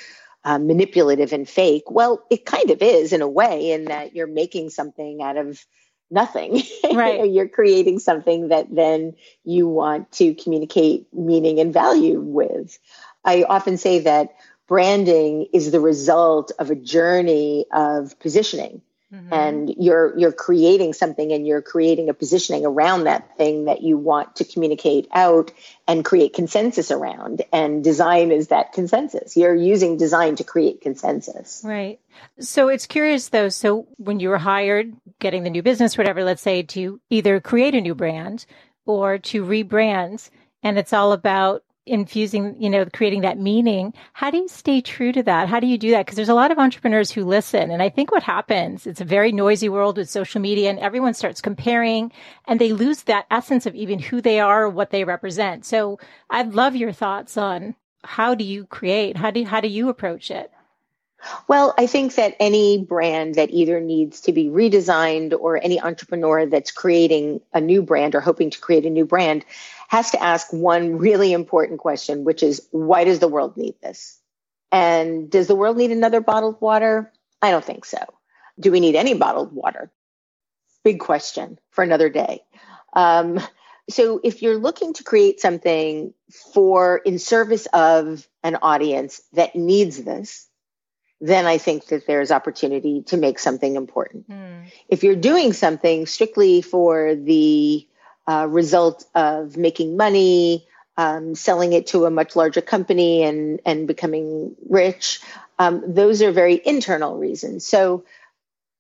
uh, 0.45 0.59
manipulative 0.59 1.33
and 1.33 1.49
fake. 1.49 1.85
Well, 1.91 2.25
it 2.31 2.45
kind 2.45 2.71
of 2.71 2.83
is 2.83 3.13
in 3.13 3.23
a 3.23 3.29
way, 3.29 3.73
in 3.73 3.87
that 3.87 4.15
you're 4.15 4.27
making 4.27 4.71
something 4.71 5.23
out 5.23 5.37
of 5.37 5.65
nothing. 6.15 6.63
Right. 6.95 7.29
you're 7.29 7.49
creating 7.49 7.99
something 7.99 8.49
that 8.49 8.73
then 8.73 9.17
you 9.43 9.67
want 9.67 10.13
to 10.13 10.35
communicate 10.35 11.13
meaning 11.13 11.59
and 11.59 11.73
value 11.73 12.21
with. 12.21 12.79
I 13.25 13.43
often 13.43 13.79
say 13.79 14.01
that 14.01 14.37
branding 14.69 15.49
is 15.53 15.73
the 15.73 15.81
result 15.81 16.53
of 16.59 16.71
a 16.71 16.77
journey 16.77 17.67
of 17.73 18.17
positioning. 18.21 18.81
Mm-hmm. 19.15 19.33
And 19.33 19.75
you're 19.79 20.19
you're 20.19 20.33
creating 20.33 20.93
something 20.93 21.33
and 21.33 21.47
you're 21.47 21.63
creating 21.63 22.09
a 22.09 22.15
positioning 22.15 22.67
around 22.67 23.05
that 23.05 23.37
thing 23.37 23.67
that 23.67 23.83
you 23.83 23.97
want 23.97 24.37
to 24.37 24.45
communicate 24.45 25.07
out 25.13 25.53
and 25.87 26.05
create 26.05 26.35
consensus 26.35 26.91
around. 26.91 27.43
And 27.53 27.85
design 27.85 28.33
is 28.33 28.49
that 28.49 28.73
consensus. 28.73 29.37
You're 29.37 29.55
using 29.55 29.99
design 29.99 30.35
to 30.37 30.45
create 30.45 30.81
consensus. 30.81 31.63
Right. 31.65 32.01
So 32.41 32.69
it's 32.69 32.87
curious 32.87 33.29
though. 33.29 33.51
So 33.51 33.87
when 33.99 34.19
you 34.19 34.31
were 34.31 34.39
hired, 34.39 34.93
getting 35.21 35.45
the 35.45 35.51
new 35.51 35.63
business, 35.63 35.97
whatever, 35.97 36.25
let's 36.25 36.43
say 36.43 36.63
to 36.63 37.01
either 37.09 37.39
create 37.39 37.77
a 37.77 37.81
new 37.81 37.95
brand 37.95 38.47
or 38.85 39.19
to 39.19 39.45
rebrand, 39.45 40.29
and 40.63 40.77
it's 40.77 40.93
all 40.93 41.13
about 41.13 41.63
infusing, 41.87 42.61
you 42.61 42.71
know, 42.71 42.87
creating 42.87 43.21
that 43.23 43.39
meaning. 43.39 43.93
How 44.15 44.31
do 44.31 44.39
you 44.39 44.49
stay 44.49 44.81
true 44.81 45.13
to 45.13 45.23
that? 45.25 45.49
How 45.49 45.61
do 45.61 45.67
you 45.67 45.77
do 45.77 45.91
that? 45.91 46.07
Because 46.07 46.17
there's 46.17 46.29
a 46.29 46.35
lot 46.35 46.51
of 46.51 46.59
entrepreneurs 46.59 47.11
who 47.11 47.25
listen. 47.25 47.71
And 47.71 47.83
I 47.83 47.91
think 47.91 48.11
what 48.11 48.23
happens, 48.23 48.87
it's 48.87 49.01
a 49.01 49.05
very 49.05 49.33
noisy 49.33 49.69
world 49.69 49.99
with 49.99 50.09
social 50.09 50.41
media 50.41 50.71
and 50.71 50.79
everyone 50.79 51.15
starts 51.15 51.41
comparing 51.41 52.13
and 52.47 52.61
they 52.61 52.73
lose 52.73 53.03
that 53.03 53.27
essence 53.31 53.67
of 53.67 53.75
even 53.75 53.99
who 53.99 54.21
they 54.21 54.41
are, 54.41 54.69
what 54.69 54.91
they 54.91 55.05
represent. 55.05 55.65
So 55.65 55.99
I'd 56.31 56.55
love 56.55 56.75
your 56.75 56.93
thoughts 56.93 57.37
on 57.37 57.75
how 58.03 58.35
do 58.35 58.45
you 58.45 58.67
create? 58.67 59.17
How 59.17 59.31
do, 59.31 59.45
how 59.45 59.61
do 59.61 59.69
you 59.69 59.89
approach 59.89 60.31
it? 60.31 60.51
Well, 61.49 61.75
I 61.79 61.87
think 61.87 62.17
that 62.17 62.37
any 62.39 62.83
brand 62.83 63.37
that 63.37 63.51
either 63.51 63.81
needs 63.81 64.21
to 64.23 64.33
be 64.33 64.47
redesigned 64.47 65.35
or 65.39 65.63
any 65.63 65.81
entrepreneur 65.81 66.47
that's 66.47 66.71
creating 66.71 67.41
a 67.53 67.61
new 67.61 67.83
brand 67.83 68.15
or 68.15 68.21
hoping 68.21 68.51
to 68.51 68.61
create 68.61 68.85
a 68.85 68.91
new 68.91 69.07
brand 69.07 69.45
has 69.95 70.11
to 70.11 70.21
ask 70.21 70.53
one 70.53 70.99
really 70.99 71.33
important 71.33 71.79
question, 71.79 72.25
which 72.25 72.43
is 72.43 72.67
why 72.73 73.05
does 73.05 73.21
the 73.21 73.29
world 73.29 73.57
need 73.57 73.77
this? 73.81 74.19
And 74.73 75.31
does 75.31 75.47
the 75.47 75.55
world 75.55 75.77
need 75.77 75.93
another 75.93 76.21
bottled 76.21 76.61
water? 76.61 77.13
I 77.41 77.53
don't 77.53 77.65
think 77.65 77.85
so. 77.85 77.99
Do 78.59 78.73
we 78.73 78.81
need 78.81 78.97
any 78.97 79.15
bottled 79.15 79.53
water? 79.53 79.93
Big 80.83 80.99
question 80.99 81.61
for 81.71 81.85
another 81.85 82.09
day. 82.09 82.43
Um, 82.93 83.39
so 83.89 84.21
if 84.25 84.43
you're 84.43 84.59
looking 84.59 84.95
to 84.95 85.05
create 85.05 85.39
something 85.39 86.13
for 86.53 86.97
in 86.97 87.21
service 87.21 87.67
of 87.73 88.27
an 88.43 88.57
audience 88.63 89.21
that 89.35 89.55
needs 89.55 90.03
this, 90.03 90.49
then 91.21 91.47
I 91.47 91.59
think 91.59 91.87
that 91.87 92.05
there's 92.09 92.33
opportunity 92.33 93.03
to 93.03 93.17
make 93.17 93.39
something 93.39 93.77
important. 93.77 94.29
Mm. 94.29 94.73
If 94.89 95.05
you're 95.05 95.15
doing 95.15 95.53
something 95.53 96.07
strictly 96.07 96.63
for 96.63 97.15
the 97.15 97.87
uh, 98.27 98.47
result 98.49 99.05
of 99.15 99.57
making 99.57 99.97
money, 99.97 100.67
um, 100.97 101.35
selling 101.35 101.73
it 101.73 101.89
to 101.89 102.07
a 102.07 102.11
much 102.11 102.37
larger 102.37 102.61
company, 102.61 103.23
and 103.23 103.61
and 103.65 103.87
becoming 103.87 104.57
rich. 104.69 105.21
Um, 105.59 105.95
those 105.95 106.23
are 106.23 106.33
very 106.33 106.61
internal 106.65 107.17
reasons. 107.17 107.67
So 107.67 108.05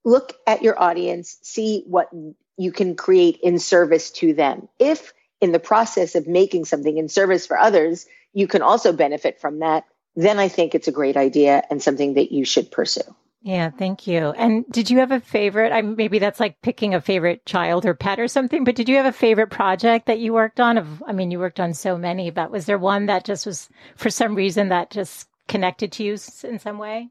look 0.05 0.35
at 0.47 0.63
your 0.63 0.81
audience, 0.81 1.39
see 1.43 1.85
what 1.87 2.11
you 2.57 2.73
can 2.73 2.95
create 2.97 3.39
in 3.43 3.59
service 3.59 4.11
to 4.11 4.35
them. 4.35 4.69
If 4.79 5.13
in 5.41 5.53
the 5.53 5.59
process 5.59 6.15
of 6.15 6.27
making 6.27 6.65
something 6.65 6.97
in 6.97 7.09
service 7.09 7.47
for 7.47 7.59
others, 7.59 8.07
you 8.33 8.47
can 8.47 8.63
also 8.63 8.93
benefit 8.93 9.41
from 9.41 9.61
that, 9.61 9.85
then 10.17 10.39
I 10.39 10.49
think 10.49 10.75
it's 10.75 10.89
a 10.89 10.93
great 10.93 11.17
idea 11.17 11.63
and 11.71 11.83
something 11.83 12.15
that 12.15 12.33
you 12.33 12.45
should 12.45 12.71
pursue. 12.71 13.15
Yeah, 13.45 13.69
thank 13.69 14.07
you. 14.07 14.31
And 14.31 14.65
did 14.71 14.89
you 14.89 15.01
have 15.01 15.13
a 15.13 15.21
favorite? 15.21 15.71
I 15.71 15.83
maybe 15.83 16.19
that's 16.19 16.41
like 16.41 16.63
picking 16.63 16.95
a 16.95 17.01
favorite 17.03 17.45
child 17.45 17.85
or 17.85 17.93
pet 17.93 18.19
or 18.19 18.27
something, 18.27 18.65
but 18.65 18.75
did 18.75 18.89
you 18.89 18.97
have 18.97 19.05
a 19.05 19.13
favorite 19.13 19.51
project 19.51 20.07
that 20.07 20.19
you 20.19 20.33
worked 20.33 20.61
on? 20.61 20.79
Of 20.79 21.03
I 21.07 21.13
mean, 21.13 21.31
you 21.31 21.39
worked 21.39 21.61
on 21.61 21.75
so 21.75 21.99
many, 21.99 22.31
but 22.31 22.51
was 22.51 22.65
there 22.65 22.79
one 22.79 23.05
that 23.07 23.27
just 23.27 23.45
was 23.45 23.69
for 23.97 24.09
some 24.09 24.35
reason 24.35 24.71
that 24.71 24.91
just 24.91 25.29
connected 25.47 25.93
to 25.93 26.05
you 26.05 26.13
in 26.43 26.59
some 26.59 26.79
way? 26.79 27.11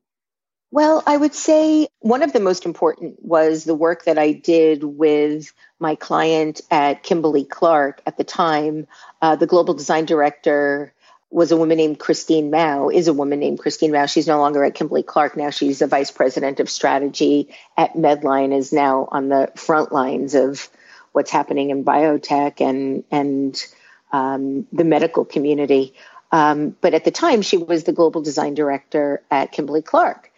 Well, 0.71 1.03
I 1.05 1.17
would 1.17 1.35
say 1.35 1.87
one 1.99 2.23
of 2.23 2.33
the 2.33 2.39
most 2.39 2.65
important 2.65 3.23
was 3.23 3.63
the 3.63 3.75
work 3.75 4.05
that 4.05 4.17
I 4.17 4.31
did 4.31 4.83
with 4.83 5.53
my 5.79 5.93
client 5.93 6.61
at 6.71 7.03
Kimberly 7.03 7.45
Clark 7.45 8.01
at 8.07 8.17
the 8.17 8.23
time, 8.23 8.87
uh, 9.21 9.35
the 9.35 9.45
global 9.45 9.75
design 9.75 10.05
director 10.05 10.95
was 11.33 11.51
a 11.51 11.57
woman 11.57 11.77
named 11.77 11.99
Christine 11.99 12.51
Mau, 12.51 12.89
is 12.89 13.07
a 13.07 13.13
woman 13.13 13.39
named 13.39 13.59
Christine 13.59 13.91
Mau. 13.91 14.05
She's 14.05 14.27
no 14.27 14.39
longer 14.39 14.63
at 14.63 14.75
Kimberly 14.75 15.01
Clark. 15.01 15.35
Now 15.35 15.49
she's 15.49 15.81
a 15.81 15.87
vice 15.87 16.11
president 16.11 16.59
of 16.59 16.69
strategy 16.69 17.49
at 17.75 17.95
Medline, 17.95 18.55
is 18.55 18.71
now 18.71 19.07
on 19.11 19.29
the 19.29 19.51
front 19.55 19.91
lines 19.91 20.35
of 20.35 20.69
what's 21.11 21.31
happening 21.31 21.71
in 21.71 21.83
biotech 21.83 22.61
and, 22.61 23.03
and 23.09 23.65
um, 24.11 24.67
the 24.71 24.83
medical 24.83 25.25
community. 25.25 25.95
Um, 26.31 26.75
but 26.81 26.93
at 26.93 27.03
the 27.03 27.11
time, 27.11 27.41
she 27.41 27.57
was 27.57 27.83
the 27.83 27.93
global 27.93 28.21
design 28.21 28.53
director 28.53 29.21
at 29.31 29.51
Kimberly 29.51 29.81
Clark. 29.81 30.31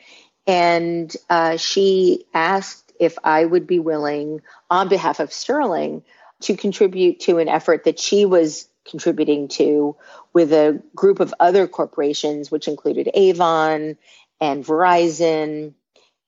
And 0.47 1.13
uh, 1.29 1.57
she 1.57 2.25
asked 2.33 2.93
if 2.99 3.17
I 3.23 3.43
would 3.43 3.67
be 3.67 3.79
willing, 3.79 4.41
on 4.69 4.87
behalf 4.87 5.19
of 5.19 5.33
Sterling, 5.33 6.03
to 6.41 6.55
contribute 6.55 7.19
to 7.21 7.39
an 7.39 7.49
effort 7.49 7.83
that 7.83 7.99
she 7.99 8.25
was 8.25 8.67
contributing 8.85 9.47
to 9.47 9.95
with 10.35 10.51
a 10.51 10.83
group 10.93 11.21
of 11.21 11.33
other 11.39 11.65
corporations, 11.65 12.51
which 12.51 12.67
included 12.67 13.09
Avon 13.13 13.97
and 14.41 14.65
Verizon 14.65 15.73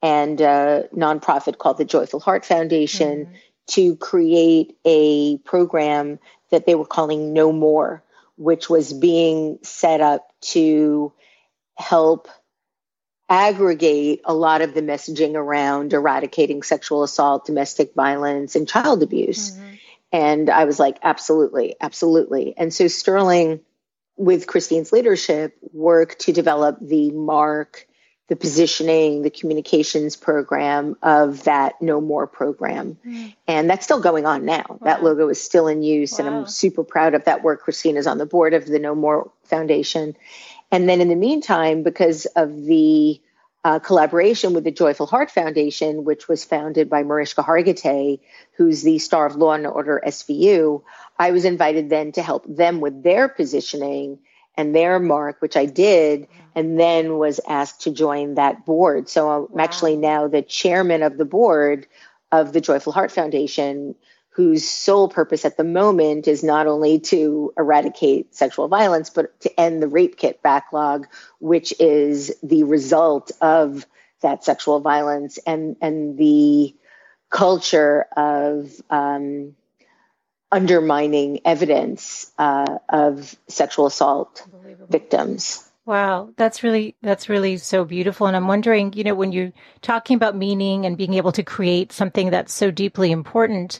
and 0.02 0.40
a 0.40 0.88
nonprofit 0.96 1.58
called 1.58 1.78
the 1.78 1.84
Joyful 1.84 2.22
Heart 2.22 2.46
Foundation, 2.46 3.26
mm-hmm. 3.26 3.36
to 3.68 3.98
create 3.98 4.78
a 4.86 5.38
program 5.40 6.20
that 6.52 6.66
they 6.66 6.74
were 6.74 6.86
calling 6.86 7.34
No 7.34 7.52
More, 7.52 8.02
which 8.38 8.70
was 8.70 8.94
being 8.94 9.60
set 9.64 10.00
up 10.00 10.32
to 10.40 11.12
help 11.76 12.30
aggregate 13.28 14.22
a 14.24 14.34
lot 14.34 14.62
of 14.62 14.74
the 14.74 14.82
messaging 14.82 15.36
around 15.36 15.92
eradicating 15.92 16.64
sexual 16.64 17.04
assault, 17.04 17.46
domestic 17.46 17.94
violence, 17.94 18.56
and 18.56 18.70
child 18.70 19.04
abuse. 19.04 19.52
Mm-hmm. 19.52 19.74
And 20.14 20.50
I 20.50 20.64
was 20.64 20.80
like, 20.80 20.98
absolutely, 21.04 21.76
absolutely. 21.82 22.54
And 22.56 22.74
so 22.74 22.88
Sterling, 22.88 23.60
with 24.18 24.48
Christine's 24.48 24.92
leadership, 24.92 25.58
work 25.74 26.18
to 26.20 26.34
develop 26.34 26.78
the 26.82 27.12
mark, 27.12 27.88
the 28.28 28.36
positioning, 28.36 29.22
the 29.22 29.30
communications 29.30 30.16
program 30.16 30.98
of 31.02 31.44
that 31.46 31.82
No 31.82 32.02
More 32.02 32.28
program. 32.28 32.98
Mm. 33.06 33.36
And 33.48 33.70
that's 33.70 33.86
still 33.86 34.02
going 34.02 34.26
on 34.26 34.44
now. 34.44 34.66
Wow. 34.68 34.80
That 34.82 35.04
logo 35.04 35.30
is 35.30 35.40
still 35.40 35.68
in 35.68 35.82
use. 35.82 36.14
Wow. 36.14 36.26
And 36.26 36.36
I'm 36.36 36.48
super 36.48 36.84
proud 36.84 37.14
of 37.14 37.24
that 37.26 37.44
work. 37.44 37.62
Christine 37.62 37.96
is 37.96 38.08
on 38.08 38.18
the 38.18 38.26
board 38.26 38.54
of 38.54 38.66
the 38.66 38.80
No 38.80 38.96
More 38.96 39.32
Foundation. 39.46 40.18
And 40.72 40.90
then 40.90 41.00
in 41.00 41.08
the 41.08 41.16
meantime, 41.16 41.84
because 41.84 42.26
of 42.36 42.66
the 42.66 43.22
uh, 43.64 43.80
collaboration 43.80 44.54
with 44.54 44.64
the 44.64 44.72
Joyful 44.72 45.08
Heart 45.08 45.32
Foundation, 45.32 46.04
which 46.04 46.28
was 46.28 46.46
founded 46.46 46.90
by 46.90 47.04
Mariska 47.04 47.44
Hargitay, 47.44 48.20
who's 48.54 48.84
the 48.84 49.00
star 49.00 49.26
of 49.26 49.36
Law 49.36 49.54
and 49.54 49.68
Order 49.68 50.02
SVU. 50.06 50.84
I 51.20 51.32
was 51.32 51.46
invited 51.46 51.90
then 51.90 52.12
to 52.14 52.22
help 52.22 52.46
them 52.48 52.80
with 52.80 53.04
their 53.04 53.28
positioning 53.28 54.20
and 54.56 54.76
their 54.76 55.00
mark, 55.00 55.42
which 55.42 55.56
I 55.56 55.66
did, 55.66 56.28
and 56.56 56.80
then 56.80 57.18
was 57.18 57.40
asked 57.48 57.82
to 57.82 57.92
join 57.92 58.36
that 58.36 58.66
board. 58.66 59.08
So 59.10 59.30
I'm 59.30 59.42
wow. 59.50 59.64
actually 59.64 59.98
now 59.98 60.28
the 60.28 60.42
chairman 60.42 61.04
of 61.04 61.18
the 61.18 61.26
board 61.26 61.88
of 62.32 62.54
the 62.54 62.62
Joyful 62.62 62.92
Heart 62.92 63.12
Foundation, 63.12 63.96
whose 64.38 64.70
sole 64.70 65.10
purpose 65.10 65.46
at 65.46 65.58
the 65.58 65.64
moment 65.64 66.28
is 66.28 66.44
not 66.44 66.68
only 66.68 67.00
to 67.00 67.52
eradicate 67.58 68.36
sexual 68.36 68.68
violence, 68.68 69.10
but 69.10 69.38
to 69.40 69.60
end 69.60 69.82
the 69.82 69.88
rape 69.88 70.16
kit 70.16 70.44
backlog, 70.44 71.08
which 71.40 71.74
is 71.80 72.32
the 72.44 72.64
result 72.64 73.32
of 73.42 73.88
that 74.22 74.44
sexual 74.44 74.80
violence 74.80 75.40
and, 75.48 75.76
and 75.82 76.20
the 76.20 76.76
culture 77.32 78.06
of 78.16 78.70
um, 78.92 79.56
undermining 80.52 81.40
evidence 81.44 82.32
uh, 82.38 82.78
of 82.90 83.36
sexual 83.48 83.88
assault 83.88 84.46
victims. 84.88 85.68
Wow, 85.88 86.30
that's 86.38 86.62
really 86.62 86.96
that's 87.02 87.28
really 87.28 87.58
so 87.58 87.86
beautiful. 87.86 88.28
And 88.28 88.36
I'm 88.36 88.48
wondering, 88.48 88.94
you 88.94 89.04
know, 89.04 89.16
when 89.16 89.32
you're 89.32 89.54
talking 89.82 90.16
about 90.16 90.36
meaning 90.36 90.86
and 90.86 90.96
being 90.96 91.16
able 91.16 91.32
to 91.32 91.42
create 91.42 91.92
something 91.92 92.30
that's 92.30 92.54
so 92.54 92.70
deeply 92.70 93.12
important, 93.12 93.80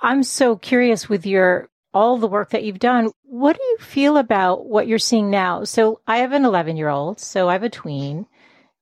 I'm 0.00 0.22
so 0.22 0.56
curious 0.56 1.08
with 1.08 1.26
your 1.26 1.68
all 1.92 2.18
the 2.18 2.28
work 2.28 2.50
that 2.50 2.62
you've 2.62 2.78
done. 2.78 3.10
What 3.24 3.56
do 3.56 3.62
you 3.62 3.78
feel 3.78 4.16
about 4.16 4.66
what 4.66 4.86
you're 4.86 4.98
seeing 4.98 5.30
now? 5.30 5.64
So 5.64 6.00
I 6.06 6.18
have 6.18 6.32
an 6.32 6.44
11 6.44 6.76
year 6.76 6.88
old, 6.88 7.20
so 7.20 7.48
I 7.48 7.54
have 7.54 7.62
a 7.62 7.68
tween. 7.68 8.26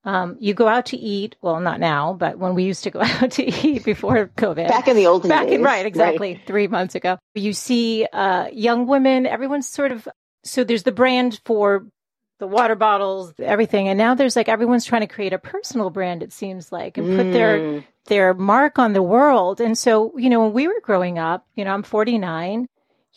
Um, 0.04 0.36
you 0.40 0.54
go 0.54 0.68
out 0.68 0.86
to 0.86 0.96
eat. 0.96 1.36
Well, 1.42 1.60
not 1.60 1.80
now, 1.80 2.14
but 2.14 2.38
when 2.38 2.54
we 2.54 2.64
used 2.64 2.84
to 2.84 2.90
go 2.90 3.00
out 3.02 3.32
to 3.32 3.44
eat 3.44 3.84
before 3.84 4.30
COVID, 4.36 4.68
back 4.68 4.88
in 4.88 4.96
the 4.96 5.06
old 5.06 5.28
back 5.28 5.46
days, 5.46 5.56
in, 5.56 5.62
right, 5.62 5.84
exactly, 5.84 6.34
right. 6.34 6.46
three 6.46 6.66
months 6.66 6.94
ago, 6.94 7.18
you 7.34 7.52
see 7.52 8.06
uh, 8.12 8.48
young 8.52 8.86
women. 8.86 9.26
Everyone's 9.26 9.68
sort 9.68 9.92
of 9.92 10.08
so 10.44 10.64
there's 10.64 10.84
the 10.84 10.92
brand 10.92 11.40
for 11.44 11.86
the 12.38 12.46
water 12.46 12.74
bottles, 12.74 13.32
everything, 13.38 13.88
and 13.88 13.98
now 13.98 14.14
there's 14.14 14.36
like 14.36 14.48
everyone's 14.48 14.84
trying 14.84 15.02
to 15.02 15.06
create 15.06 15.32
a 15.32 15.38
personal 15.38 15.90
brand. 15.90 16.22
It 16.22 16.32
seems 16.32 16.70
like 16.72 16.98
and 16.98 17.16
put 17.16 17.26
mm. 17.26 17.32
their 17.32 17.84
their 18.06 18.34
mark 18.34 18.78
on 18.78 18.92
the 18.92 19.02
world. 19.02 19.60
And 19.60 19.76
so, 19.76 20.16
you 20.16 20.30
know, 20.30 20.44
when 20.44 20.52
we 20.52 20.66
were 20.66 20.80
growing 20.82 21.18
up, 21.18 21.46
you 21.54 21.64
know, 21.64 21.72
I'm 21.72 21.82
49 21.82 22.68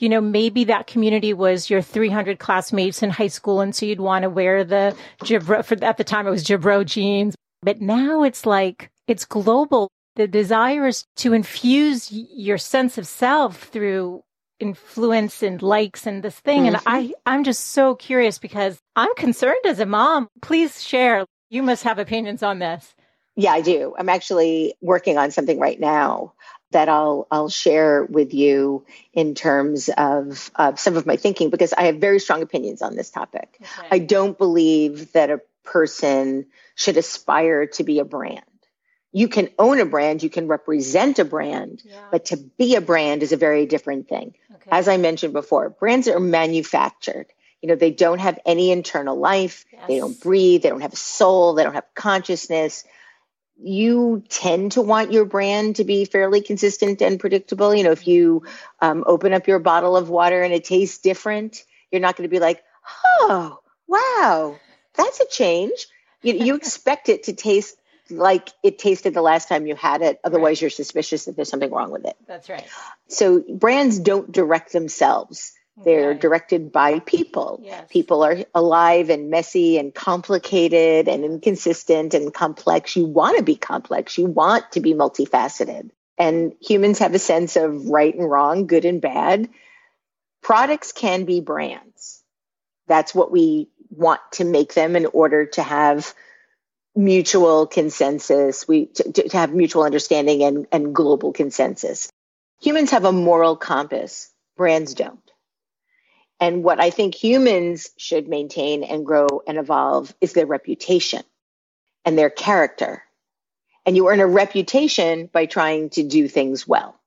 you 0.02 0.10
know, 0.10 0.20
maybe 0.20 0.64
that 0.64 0.88
community 0.88 1.32
was 1.32 1.70
your 1.70 1.82
300 1.82 2.40
classmates 2.40 3.04
in 3.04 3.12
high 3.12 3.28
school. 3.28 3.62
And 3.62 3.74
so 3.74 3.86
you'd 3.86 4.00
want 4.00 4.24
to 4.24 4.30
wear 4.30 4.64
the 4.64 4.96
Girbaud, 5.24 5.64
for, 5.64 5.84
at 5.84 5.98
the 5.98 6.04
time 6.04 6.28
it 6.28 6.32
was 6.32 6.44
Girbaud 6.44 6.88
jeans. 6.88 7.36
But 7.62 7.82
now 7.82 8.24
it's 8.24 8.48
like, 8.48 8.90
it's 9.08 9.26
global. 9.26 9.90
The 10.16 10.28
desire 10.28 10.88
is 10.88 11.06
to 11.18 11.34
infuse 11.34 12.12
your 12.12 12.58
sense 12.58 12.98
of 12.98 13.08
self 13.08 13.66
through 13.66 14.24
influence 14.62 15.44
and 15.44 15.62
likes 15.62 16.06
and 16.06 16.24
this 16.24 16.40
thing. 16.40 16.64
Mm-hmm. 16.64 16.76
And 16.76 16.84
I, 16.86 17.14
I'm 17.26 17.44
just 17.44 17.70
so 17.70 17.96
curious 17.96 18.38
because 18.38 18.80
I'm 18.96 19.14
concerned 19.16 19.66
as 19.66 19.80
a 19.80 19.86
mom. 19.86 20.28
Please 20.42 20.84
share. 20.84 21.26
You 21.50 21.64
must 21.64 21.84
have 21.84 22.00
opinions 22.00 22.44
on 22.44 22.60
this. 22.60 22.94
Yeah, 23.36 23.52
I 23.52 23.62
do. 23.62 23.96
I'm 23.98 24.10
actually 24.10 24.76
working 24.82 25.18
on 25.18 25.32
something 25.32 25.60
right 25.60 25.80
now 25.80 26.34
that 26.72 26.88
I'll 26.88 27.28
I'll 27.32 27.50
share 27.50 28.06
with 28.06 28.34
you 28.34 28.86
in 29.14 29.36
terms 29.36 29.90
of, 29.90 30.52
some 30.76 30.96
of 30.96 31.06
my 31.06 31.18
thinking 31.18 31.50
because 31.50 31.74
I 31.74 31.84
have 31.84 31.98
very 31.98 32.20
strong 32.20 32.42
opinions 32.42 32.82
on 32.82 32.96
this 32.96 33.10
topic. 33.10 33.58
Okay. 33.62 33.88
I 33.92 34.00
don't 34.00 34.38
believe 34.38 35.12
that 35.14 35.30
a 35.30 35.42
person 35.64 36.46
should 36.76 36.98
aspire 36.98 37.68
to 37.68 37.84
be 37.84 38.00
a 38.00 38.06
brand. 38.06 38.46
You 39.12 39.28
can 39.28 39.50
own 39.60 39.80
a 39.80 39.86
brand, 39.86 40.24
you 40.24 40.30
can 40.30 40.48
represent 40.48 41.20
a 41.20 41.26
brand, 41.26 41.82
yeah. 41.84 42.08
but 42.12 42.26
to 42.26 42.38
be 42.38 42.76
a 42.76 42.82
brand 42.82 43.24
is 43.24 43.34
a 43.34 43.38
very 43.38 43.66
different 43.66 44.08
thing. 44.08 44.36
Okay. 44.56 44.70
As 44.72 44.88
I 44.88 44.98
mentioned 44.98 45.34
before, 45.34 45.70
brands 45.70 46.08
are 46.08 46.20
manufactured. 46.20 47.28
You 47.62 47.70
know, 47.70 47.76
they 47.76 47.92
don't 47.92 48.20
have 48.20 48.40
any 48.46 48.72
internal 48.72 49.18
life, 49.18 49.66
yes. 49.72 49.84
they 49.88 49.98
don't 49.98 50.20
breathe, 50.20 50.64
they 50.64 50.70
don't 50.70 50.82
have 50.82 50.94
a 50.94 50.98
soul, 50.98 51.54
they 51.54 51.64
don't 51.64 51.74
have 51.74 51.94
consciousness 51.94 52.86
you 53.64 54.24
tend 54.28 54.74
to 54.74 54.82
want 54.82 55.12
your 55.12 55.26
brand 55.26 55.76
to 55.76 55.84
be 55.84 56.06
fairly 56.06 56.42
consistent 56.42 57.02
and 57.02 57.20
predictable. 57.20 57.74
You 57.74 57.84
know, 57.84 57.92
if 57.92 58.08
you 58.08 58.44
um, 58.80 59.04
open 59.06 59.34
up 59.34 59.48
your 59.48 59.60
bottle 59.60 59.96
of 59.96 60.10
water 60.10 60.42
and 60.42 60.54
it 60.54 60.64
tastes 60.64 60.98
different, 60.98 61.64
you're 61.92 62.02
not 62.02 62.16
going 62.16 62.28
to 62.28 62.34
be 62.34 62.40
like, 62.40 62.64
oh, 63.06 63.60
wow, 63.88 64.58
that's 64.96 65.20
a 65.20 65.28
change. 65.28 65.88
You, 66.24 66.34
you 66.34 66.56
expect 66.62 67.10
it 67.10 67.24
to 67.24 67.34
taste 67.34 67.78
like 68.12 68.50
it 68.64 68.80
tasted 68.80 69.14
the 69.14 69.22
last 69.22 69.50
time 69.50 69.66
you 69.66 69.76
had 69.76 70.02
it. 70.02 70.20
Otherwise, 70.24 70.58
right. 70.58 70.62
you're 70.62 70.70
suspicious 70.70 71.26
that 71.26 71.36
there's 71.36 71.50
something 71.50 71.72
wrong 71.72 71.92
with 71.92 72.06
it. 72.06 72.16
That's 72.28 72.50
right. 72.50 72.68
So 73.08 73.44
brands 73.50 74.00
don't 74.00 74.32
direct 74.32 74.74
themselves. 74.74 75.54
They're 75.84 76.14
directed 76.14 76.72
by 76.72 77.00
people. 77.00 77.62
Yes. 77.64 77.88
People 77.90 78.24
are 78.24 78.38
alive 78.54 79.10
and 79.10 79.30
messy 79.30 79.78
and 79.78 79.94
complicated 79.94 81.08
and 81.08 81.24
inconsistent 81.24 82.14
and 82.14 82.34
complex. 82.34 82.96
You 82.96 83.06
want 83.06 83.38
to 83.38 83.44
be 83.44 83.56
complex. 83.56 84.18
You 84.18 84.26
want 84.26 84.74
to 84.74 84.80
be 84.80 84.94
multifaceted. 84.94 85.90
And 86.18 86.54
humans 86.62 87.00
have 87.00 87.16
a 87.16 87.20
sense 87.20 87.56
of 87.56 87.88
right 87.88 88.14
and 88.14 88.30
wrong, 88.30 88.68
good 88.68 88.86
and 88.86 89.02
bad. 89.02 89.50
Products 90.44 90.92
can 90.92 91.26
be 91.26 91.40
brands. 91.40 92.22
That's 92.88 93.16
what 93.16 93.32
we 93.32 93.70
want 93.90 94.22
to 94.34 94.46
make 94.46 94.74
them 94.74 94.96
in 94.96 95.06
order 95.08 95.46
to 95.48 95.64
have 95.64 96.14
mutual 96.96 97.68
consensus, 97.68 98.68
we 98.68 98.88
to, 98.88 99.12
to 99.12 99.38
have 99.38 99.54
mutual 99.54 99.84
understanding 99.84 100.44
and, 100.44 100.68
and 100.72 100.94
global 100.94 101.34
consensus. 101.34 102.10
Humans 102.62 102.92
have 102.92 103.06
a 103.06 103.12
moral 103.12 103.56
compass. 103.56 104.32
Brands 104.58 104.94
don't. 104.94 105.20
And 106.40 106.64
what 106.64 106.80
I 106.80 106.90
think 106.90 107.16
humans 107.16 107.92
should 107.98 108.28
maintain 108.28 108.84
and 108.84 109.06
grow 109.06 109.28
and 109.48 109.58
evolve 109.58 110.14
is 110.22 110.34
their 110.34 110.48
reputation 110.48 111.24
and 112.04 112.18
their 112.18 112.30
character. 112.32 113.04
And 113.86 113.96
you 113.96 114.10
earn 114.10 114.20
a 114.20 114.28
reputation 114.28 115.30
by 115.32 115.46
trying 115.46 115.92
to 115.92 116.04
do 116.04 116.28
things 116.28 116.68
well. 116.68 117.00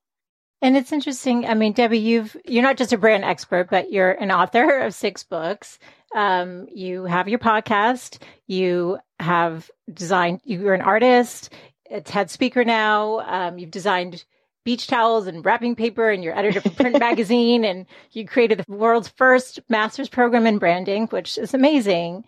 And 0.61 0.77
it's 0.77 0.91
interesting. 0.91 1.45
I 1.45 1.53
mean, 1.53 1.73
Debbie, 1.73 1.99
you've 1.99 2.35
you're 2.45 2.63
not 2.63 2.77
just 2.77 2.93
a 2.93 2.97
brand 2.97 3.23
expert, 3.23 3.69
but 3.69 3.91
you're 3.91 4.11
an 4.11 4.31
author 4.31 4.79
of 4.79 4.93
six 4.93 5.23
books. 5.23 5.79
Um, 6.15 6.67
you 6.73 7.03
have 7.03 7.27
your 7.27 7.39
podcast. 7.39 8.19
You 8.47 8.97
have 9.19 9.69
designed. 9.93 10.41
You're 10.45 10.73
an 10.73 10.81
artist, 10.81 11.53
a 11.91 12.01
TED 12.01 12.31
speaker 12.31 12.63
now. 12.63 13.19
Um, 13.19 13.59
you've 13.59 13.69
designed 13.69 14.23
beach 14.63 14.87
towels 14.87 15.27
and 15.27 15.45
wrapping 15.45 15.75
paper 15.75 16.09
and 16.09 16.23
you're 16.23 16.37
editor 16.37 16.59
for 16.59 16.71
print 16.71 16.97
magazine 16.99 17.63
and 17.63 17.85
you 18.11 18.25
created 18.25 18.57
the 18.59 18.75
world's 18.75 19.09
first 19.09 19.59
master's 19.69 20.09
program 20.09 20.47
in 20.47 20.57
branding 20.57 21.05
which 21.07 21.37
is 21.37 21.53
amazing 21.53 22.25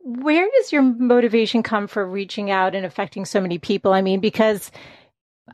where 0.00 0.48
does 0.58 0.72
your 0.72 0.82
motivation 0.82 1.62
come 1.62 1.86
for 1.86 2.04
reaching 2.04 2.50
out 2.50 2.74
and 2.74 2.84
affecting 2.84 3.24
so 3.24 3.40
many 3.40 3.56
people 3.56 3.92
i 3.92 4.02
mean 4.02 4.18
because 4.18 4.72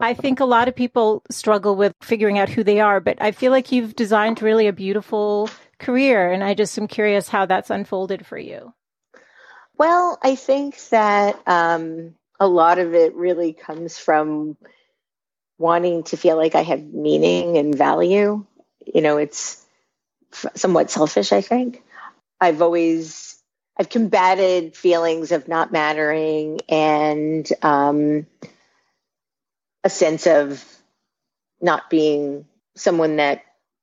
i 0.00 0.14
think 0.14 0.40
a 0.40 0.46
lot 0.46 0.68
of 0.68 0.74
people 0.74 1.22
struggle 1.30 1.76
with 1.76 1.94
figuring 2.02 2.38
out 2.38 2.48
who 2.48 2.64
they 2.64 2.80
are 2.80 2.98
but 2.98 3.20
i 3.20 3.30
feel 3.30 3.52
like 3.52 3.70
you've 3.70 3.94
designed 3.94 4.40
really 4.40 4.66
a 4.66 4.72
beautiful 4.72 5.50
career 5.82 6.32
and 6.32 6.42
i 6.42 6.54
just 6.54 6.78
am 6.78 6.88
curious 6.88 7.28
how 7.28 7.44
that's 7.44 7.70
unfolded 7.70 8.24
for 8.24 8.38
you 8.38 8.72
well 9.76 10.18
i 10.22 10.34
think 10.34 10.78
that 10.88 11.40
um, 11.46 12.14
a 12.40 12.46
lot 12.46 12.78
of 12.78 12.94
it 12.94 13.14
really 13.14 13.52
comes 13.52 13.98
from 13.98 14.56
wanting 15.62 16.02
to 16.02 16.16
feel 16.16 16.36
like 16.36 16.56
I 16.56 16.62
have 16.62 16.82
meaning 16.82 17.56
and 17.56 17.72
value. 17.72 18.44
You 18.84 19.00
know, 19.00 19.16
it's 19.16 19.64
somewhat 20.32 20.90
selfish, 20.90 21.32
I 21.32 21.40
think. 21.40 21.82
I've 22.40 22.60
always 22.60 23.40
I've 23.78 23.88
combated 23.88 24.76
feelings 24.76 25.30
of 25.30 25.46
not 25.46 25.70
mattering 25.70 26.60
and 26.68 27.48
um, 27.62 28.26
a 29.84 29.88
sense 29.88 30.26
of 30.26 30.64
not 31.60 31.88
being 31.88 32.44
someone 32.74 33.16
that 33.16 33.42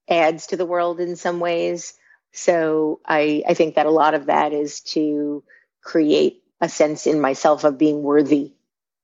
adds 0.10 0.48
to 0.48 0.58
the 0.58 0.66
world 0.66 1.00
in 1.00 1.16
some 1.16 1.40
ways. 1.40 1.94
So 2.32 3.00
I, 3.06 3.44
I 3.48 3.54
think 3.54 3.76
that 3.76 3.86
a 3.86 3.92
lot 3.92 4.14
of 4.14 4.28
that 4.28 4.54
is 4.54 4.82
to 4.82 5.44
create 5.82 6.44
a 6.62 6.70
sense 6.70 7.08
in 7.08 7.22
myself 7.22 7.64
of 7.64 7.78
being 7.78 8.04
worthy 8.04 8.54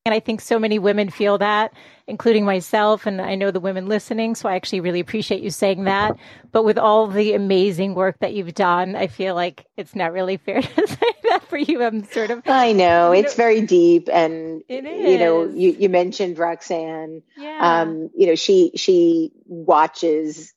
and 0.05 0.13
I 0.13 0.19
think 0.19 0.39
so 0.39 0.59
many 0.59 0.77
women 0.77 1.09
feel 1.09 1.39
that, 1.39 1.73
including 2.05 2.45
myself. 2.45 3.07
And 3.07 3.19
I 3.19 3.33
know 3.33 3.49
the 3.49 3.59
women 3.59 3.87
listening. 3.87 4.35
So 4.35 4.47
I 4.47 4.55
actually 4.55 4.81
really 4.81 4.99
appreciate 4.99 5.41
you 5.41 5.49
saying 5.49 5.85
that. 5.85 6.15
But 6.51 6.63
with 6.63 6.77
all 6.77 7.07
the 7.07 7.33
amazing 7.33 7.95
work 7.95 8.19
that 8.19 8.35
you've 8.35 8.53
done, 8.53 8.95
I 8.95 9.07
feel 9.07 9.33
like 9.33 9.65
it's 9.77 9.95
not 9.95 10.13
really 10.13 10.37
fair 10.37 10.61
to 10.61 10.87
say 10.87 11.13
that 11.23 11.41
for 11.49 11.57
you. 11.57 11.83
I'm 11.83 12.03
sort 12.03 12.29
of. 12.29 12.43
I 12.45 12.71
know. 12.71 13.13
It's 13.13 13.35
know, 13.35 13.43
very 13.43 13.61
deep. 13.61 14.07
And, 14.13 14.61
you 14.69 15.17
know, 15.17 15.45
you, 15.49 15.71
you 15.71 15.89
mentioned 15.89 16.37
Roxane. 16.37 17.23
Yeah. 17.35 17.81
Um, 17.81 18.11
you 18.15 18.27
know, 18.27 18.35
she, 18.35 18.73
she 18.75 19.31
watches 19.47 20.53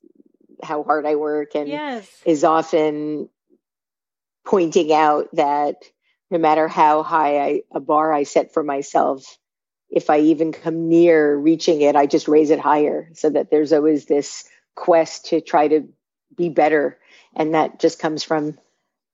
how 0.63 0.83
hard 0.83 1.07
I 1.07 1.17
work 1.17 1.55
and 1.55 1.69
yes. 1.69 2.11
is 2.25 2.45
often 2.45 3.29
pointing 4.45 4.93
out 4.93 5.29
that 5.35 5.77
no 6.31 6.39
matter 6.39 6.69
how 6.69 7.03
high 7.03 7.39
I, 7.39 7.63
a 7.73 7.81
bar 7.81 8.13
I 8.13 8.25
set 8.25 8.53
for 8.53 8.63
myself, 8.63 9.39
if 9.91 10.11
I 10.11 10.21
even 10.21 10.53
come 10.53 10.89
near 10.89 11.37
reaching 11.37 11.81
it, 11.81 11.97
I 11.97 12.07
just 12.07 12.29
raise 12.29 12.51
it 12.51 12.61
higher 12.61 13.11
so 13.15 13.31
that 13.31 13.51
there's 13.51 13.73
always 13.73 14.07
this 14.07 14.45
quest 14.75 15.27
to 15.27 15.41
try 15.41 15.69
to 15.69 15.89
be 16.37 16.49
better. 16.49 16.99
And 17.35 17.55
that 17.55 17.81
just 17.81 17.99
comes 17.99 18.23
from 18.25 18.59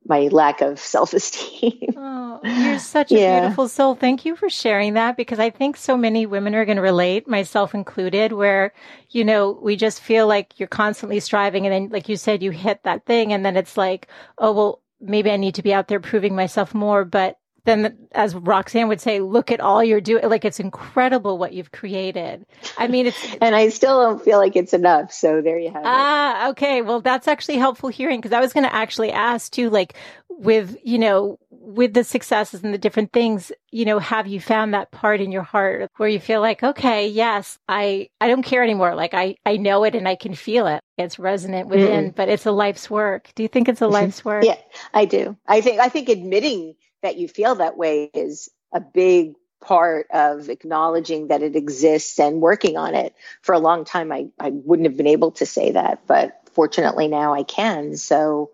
my 0.07 0.29
lack 0.29 0.61
of 0.61 0.79
self-esteem. 0.79 1.95
Oh, 2.07 2.41
you're 2.43 2.79
such 2.79 3.13
a 3.13 3.19
yeah. 3.19 3.41
beautiful 3.41 3.69
soul. 3.69 3.95
Thank 3.95 4.25
you 4.25 4.35
for 4.37 4.51
sharing 4.51 4.95
that 4.95 5.17
because 5.17 5.39
I 5.39 5.51
think 5.51 5.77
so 5.77 5.97
many 5.97 6.27
women 6.27 6.55
are 6.55 6.65
going 6.65 6.77
to 6.77 6.83
relate, 6.83 7.29
myself 7.29 7.75
included, 7.75 8.33
where, 8.33 8.73
you 9.11 9.25
know, 9.25 9.59
we 9.63 9.77
just 9.77 10.01
feel 10.01 10.27
like 10.27 10.59
you're 10.59 10.69
constantly 10.69 11.21
striving 11.21 11.65
and 11.67 11.73
then 11.73 11.89
like 11.91 12.09
you 12.09 12.17
said 12.17 12.43
you 12.43 12.51
hit 12.51 12.83
that 12.83 13.07
thing 13.07 13.33
and 13.33 13.45
then 13.45 13.57
it's 13.57 13.77
like, 13.77 14.09
oh 14.39 14.53
well, 14.53 14.83
maybe 15.01 15.31
I 15.31 15.37
need 15.37 15.55
to 15.55 15.63
be 15.63 15.73
out 15.73 15.89
there 15.89 16.01
proving 16.01 16.35
myself 16.35 16.75
more, 16.75 17.05
but 17.05 17.39
then 17.65 18.09
as 18.13 18.35
Roxane 18.35 18.89
would 18.89 19.01
say, 19.01 19.21
look 19.21 19.51
at 19.51 19.61
all 19.61 19.83
you're 19.83 20.01
doing. 20.01 20.29
Like 20.29 20.45
it's 20.45 20.61
incredible 20.61 21.39
what 21.39 21.55
you've 21.55 21.73
created. 21.73 22.45
I 22.77 22.89
mean, 22.89 23.07
it's, 23.07 23.37
and 23.41 23.55
I 23.55 23.71
still 23.71 24.03
don't 24.03 24.23
feel 24.23 24.39
like 24.39 24.55
it's 24.55 24.75
enough. 24.75 25.13
So 25.13 25.41
there 25.41 25.59
you 25.59 25.69
have 25.69 25.83
it. 25.83 25.87
Ah, 25.87 26.51
okay. 26.51 26.83
Well, 26.83 27.01
that's 27.01 27.27
actually 27.27 27.57
helpful 27.57 27.89
hearing 27.89 28.21
because 28.21 28.33
I 28.33 28.41
was 28.41 28.53
going 28.53 28.65
to 28.65 28.75
actually 28.75 29.13
ask 29.13 29.51
too, 29.51 29.71
like 29.71 29.95
with, 30.29 30.77
you 30.83 30.99
know, 30.99 31.39
with 31.51 31.95
the 31.95 32.05
successes 32.05 32.63
and 32.63 32.75
the 32.75 32.79
different 32.79 33.13
things, 33.13 33.51
you 33.71 33.87
know, 33.87 33.99
have 33.99 34.27
you 34.27 34.41
found 34.41 34.75
that 34.75 34.91
part 34.91 35.23
in 35.23 35.33
your 35.33 35.43
heart 35.43 35.91
where 35.97 36.09
you 36.09 36.21
feel 36.21 36.43
like, 36.43 36.63
okay, 36.63 37.09
yes, 37.09 37.59
I, 37.67 38.11
I 38.21 38.29
don't 38.29 38.43
care 38.43 38.63
anymore. 38.63 38.95
Like 38.95 39.15
I, 39.15 39.37
I 39.47 39.57
know 39.57 39.85
it 39.85 39.95
and 39.95 40.07
I 40.07 40.17
can 40.17 40.35
feel 40.35 40.67
it. 40.67 40.83
It's 40.99 41.19
resonant 41.19 41.69
within, 41.69 42.11
mm 42.11 42.15
but 42.15 42.29
it's 42.29 42.47
a 42.47 42.53
life's 42.53 42.91
work. 42.91 43.33
Do 43.35 43.43
you 43.43 43.49
think 43.49 43.69
it's 43.69 43.81
a 43.81 43.89
life's 43.89 44.25
work? 44.25 44.45
yeah, 44.45 44.59
I 44.93 45.07
do. 45.07 45.37
I 45.47 45.63
think, 45.63 45.81
I 45.81 45.89
think 45.89 46.09
admitting 46.09 46.75
that 47.05 47.19
you 47.19 47.29
feel 47.29 47.57
that 47.57 47.77
way 47.77 48.11
is 48.15 48.51
a 48.73 48.81
big 48.81 49.35
part 49.61 50.07
of 50.11 50.49
acknowledging 50.49 51.29
that 51.29 51.43
it 51.43 51.55
exists 51.55 52.19
and 52.19 52.41
working 52.41 52.77
on 52.79 52.95
it. 52.95 53.15
For 53.43 53.55
a 53.55 53.59
long 53.59 53.85
time, 53.85 54.11
I, 54.11 54.29
I 54.41 54.51
wouldn't 54.51 54.89
have 54.89 54.97
been 54.97 55.07
able 55.07 55.33
to 55.33 55.47
say 55.47 55.73
that, 55.73 56.07
but 56.07 56.41
fortunately 56.53 57.09
now 57.09 57.35
I 57.35 57.43
can. 57.43 57.97
So 57.97 58.51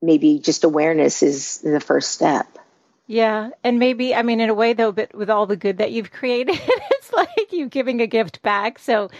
maybe 0.00 0.38
just 0.38 0.64
awareness 0.64 1.22
is 1.22 1.58
the 1.58 1.80
first 1.80 2.12
step. 2.12 2.58
Yeah. 3.06 3.50
And 3.62 3.78
maybe, 3.78 4.14
I 4.14 4.22
mean, 4.22 4.40
in 4.40 4.48
a 4.48 4.54
way, 4.54 4.72
though, 4.72 4.90
but 4.90 5.14
with 5.14 5.28
all 5.28 5.46
the 5.46 5.56
good 5.56 5.78
that 5.78 5.92
you've 5.92 6.10
created, 6.10 6.58
it's 6.66 7.12
like 7.12 7.52
you 7.52 7.68
giving 7.68 8.00
a 8.00 8.06
gift 8.06 8.40
back. 8.40 8.78
So 8.78 9.10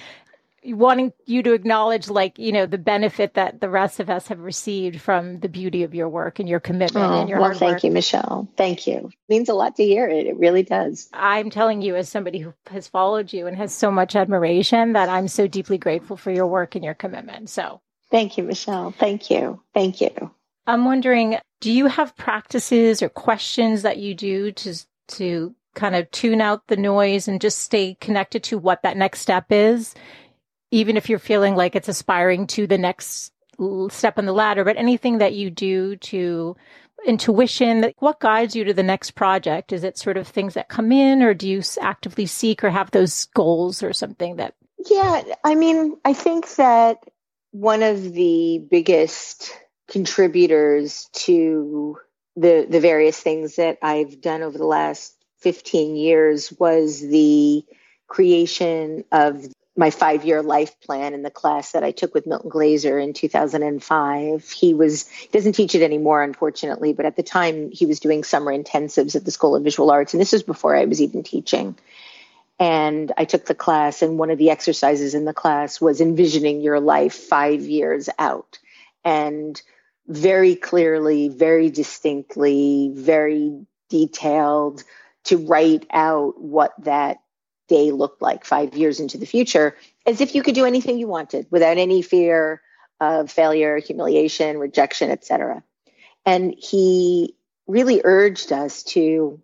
wanting 0.75 1.13
you 1.27 1.43
to 1.43 1.53
acknowledge 1.53 2.09
like 2.09 2.39
you 2.39 2.53
know 2.53 2.67
the 2.67 2.79
benefit 2.79 3.35
that 3.35 3.61
the 3.61 3.69
rest 3.69 4.01
of 4.01 4.11
us 4.11 4.29
have 4.29 4.41
received 4.41 5.01
from 5.01 5.41
the 5.41 5.49
beauty 5.49 5.83
of 5.83 5.95
your 5.95 6.09
work 6.09 6.39
and 6.39 6.49
your 6.49 6.61
commitment 6.61 7.13
oh, 7.13 7.21
and 7.21 7.29
your 7.29 7.39
well 7.39 7.49
hard 7.49 7.59
thank 7.59 7.73
work. 7.75 7.85
you 7.85 7.91
michelle. 7.91 8.49
Thank 8.57 8.87
you. 8.87 9.11
It 9.13 9.29
means 9.29 9.49
a 9.49 9.55
lot 9.55 9.77
to 9.77 9.85
hear 9.85 10.09
it. 10.09 10.27
It 10.27 10.39
really 10.39 10.63
does. 10.63 11.09
I'm 11.13 11.51
telling 11.51 11.83
you 11.83 11.97
as 11.97 12.09
somebody 12.09 12.39
who 12.39 12.55
has 12.69 12.89
followed 12.89 13.33
you 13.33 13.47
and 13.47 13.57
has 13.57 13.75
so 13.75 13.91
much 13.91 14.17
admiration 14.17 14.93
that 14.95 15.09
i'm 15.09 15.29
so 15.29 15.47
deeply 15.47 15.79
grateful 15.79 16.17
for 16.17 16.31
your 16.31 16.47
work 16.47 16.75
and 16.75 16.85
your 16.85 16.95
commitment. 16.95 17.51
So 17.51 17.81
thank 18.11 18.37
you 18.37 18.45
michelle. 18.45 18.93
Thank 18.93 19.31
you. 19.31 19.61
Thank 19.75 20.01
you. 20.01 20.31
I'm 20.67 20.85
wondering 20.85 21.39
do 21.61 21.73
you 21.73 21.87
have 21.87 22.17
practices 22.17 23.03
or 23.03 23.09
questions 23.09 23.83
that 23.83 23.99
you 23.99 24.15
do 24.15 24.53
to 24.53 24.75
to 25.09 25.55
kind 25.77 25.95
of 25.95 26.11
tune 26.11 26.41
out 26.41 26.67
the 26.67 26.77
noise 26.77 27.29
and 27.29 27.41
just 27.41 27.61
stay 27.61 27.97
connected 28.01 28.43
to 28.43 28.59
what 28.59 28.83
that 28.83 28.97
next 28.97 29.21
step 29.21 29.47
is 29.51 29.95
even 30.71 30.97
if 30.97 31.09
you're 31.09 31.19
feeling 31.19 31.55
like 31.55 31.77
it's 31.77 31.89
aspiring 31.89 32.47
to 32.49 32.67
the 32.67 32.79
next 32.79 33.33
step 33.89 34.19
on 34.19 34.27
the 34.27 34.33
ladder, 34.33 34.65
but 34.65 34.77
anything 34.77 35.19
that 35.19 35.35
you 35.35 35.51
do 35.51 35.97
to 35.97 36.57
intuition, 37.07 37.93
what 37.99 38.21
guides 38.21 38.57
you 38.57 38.65
to 38.65 38.75
the 38.75 38.83
next 38.83 39.13
project? 39.13 39.73
Is 39.73 39.85
it 39.85 39.99
sort 39.99 40.17
of 40.17 40.27
things 40.27 40.55
that 40.55 40.69
come 40.69 40.93
in 40.93 41.23
or 41.23 41.35
do 41.35 41.49
you 41.49 41.63
actively 41.81 42.27
seek 42.27 42.65
or 42.65 42.71
have 42.71 42.91
those 42.91 43.27
goals 43.27 43.83
or 43.83 43.93
something 43.93 44.37
that? 44.37 44.55
Yeah, 44.91 45.23
I 45.45 45.55
mean, 45.55 45.97
I 46.05 46.13
think 46.13 46.55
that 46.57 46.99
one 47.53 47.83
of 47.83 48.13
the 48.13 48.63
biggest 48.71 49.57
contributors 49.89 51.09
to 51.13 51.97
the 52.35 52.67
the 52.69 52.81
various 52.81 53.19
things 53.19 53.57
that 53.57 53.79
I've 53.81 54.21
done 54.21 54.43
over 54.43 54.59
the 54.59 54.67
last 54.67 55.15
15 55.39 55.97
years 55.97 56.53
was 56.59 57.01
the 57.01 57.65
creation 58.09 59.05
of 59.11 59.47
my 59.77 59.91
five 59.91 60.25
year 60.25 60.43
life 60.43 60.81
plan 60.81 61.13
in 61.13 61.23
the 61.23 61.31
class 61.31 61.73
that 61.73 61.85
I 61.85 61.91
took 61.91 62.15
with 62.15 62.27
Milton 62.27 62.49
Glaser 62.51 62.99
in 62.99 63.13
2005. 63.13 64.51
He 64.51 64.75
was, 64.75 65.07
he 65.09 65.29
doesn't 65.29 65.53
teach 65.53 65.75
it 65.75 65.83
anymore, 65.83 66.23
unfortunately, 66.23 66.95
but 66.95 67.07
at 67.07 67.17
the 67.17 67.23
time 67.23 67.71
he 67.71 67.87
was 67.87 68.01
doing 68.01 68.25
summer 68.25 68.57
intensives 68.57 69.15
at 69.15 69.25
the 69.25 69.31
School 69.31 69.55
of 69.55 69.65
Visual 69.65 69.91
Arts. 69.91 70.15
And 70.15 70.21
this 70.21 70.33
was 70.33 70.43
before 70.43 70.75
I 70.75 70.87
was 70.87 71.03
even 71.03 71.23
teaching. 71.23 71.77
And 72.59 73.13
I 73.19 73.27
took 73.27 73.45
the 73.45 73.55
class, 73.55 74.01
and 74.01 74.19
one 74.19 74.31
of 74.31 74.39
the 74.39 74.49
exercises 74.49 75.15
in 75.15 75.27
the 75.27 75.35
class 75.35 75.79
was 75.79 76.01
envisioning 76.01 76.63
your 76.63 76.81
life 76.81 77.15
five 77.15 77.61
years 77.61 78.09
out. 78.19 78.59
And 79.05 79.61
very 80.09 80.55
clearly, 80.55 81.29
very 81.29 81.69
distinctly, 81.69 82.93
very 82.95 83.67
detailed 83.91 84.85
to 85.25 85.37
write 85.37 85.87
out 85.91 86.41
what 86.41 86.73
that 86.85 87.19
day 87.69 87.91
looked 87.91 88.23
like 88.23 88.45
five 88.45 88.77
years 88.77 89.01
into 89.01 89.19
the 89.19 89.27
future, 89.27 89.77
as 90.05 90.21
if 90.21 90.35
you 90.35 90.43
could 90.43 90.55
do 90.55 90.65
anything 90.65 90.99
you 90.99 91.09
wanted 91.09 91.47
without 91.51 91.79
any 91.79 92.03
fear 92.03 92.63
of 93.01 93.31
failure, 93.31 93.79
humiliation, 93.79 94.59
rejection, 94.59 95.11
etc. 95.11 95.63
And 96.25 96.55
he 96.57 97.37
really 97.67 98.01
urged 98.05 98.53
us 98.53 98.83
to 98.85 99.41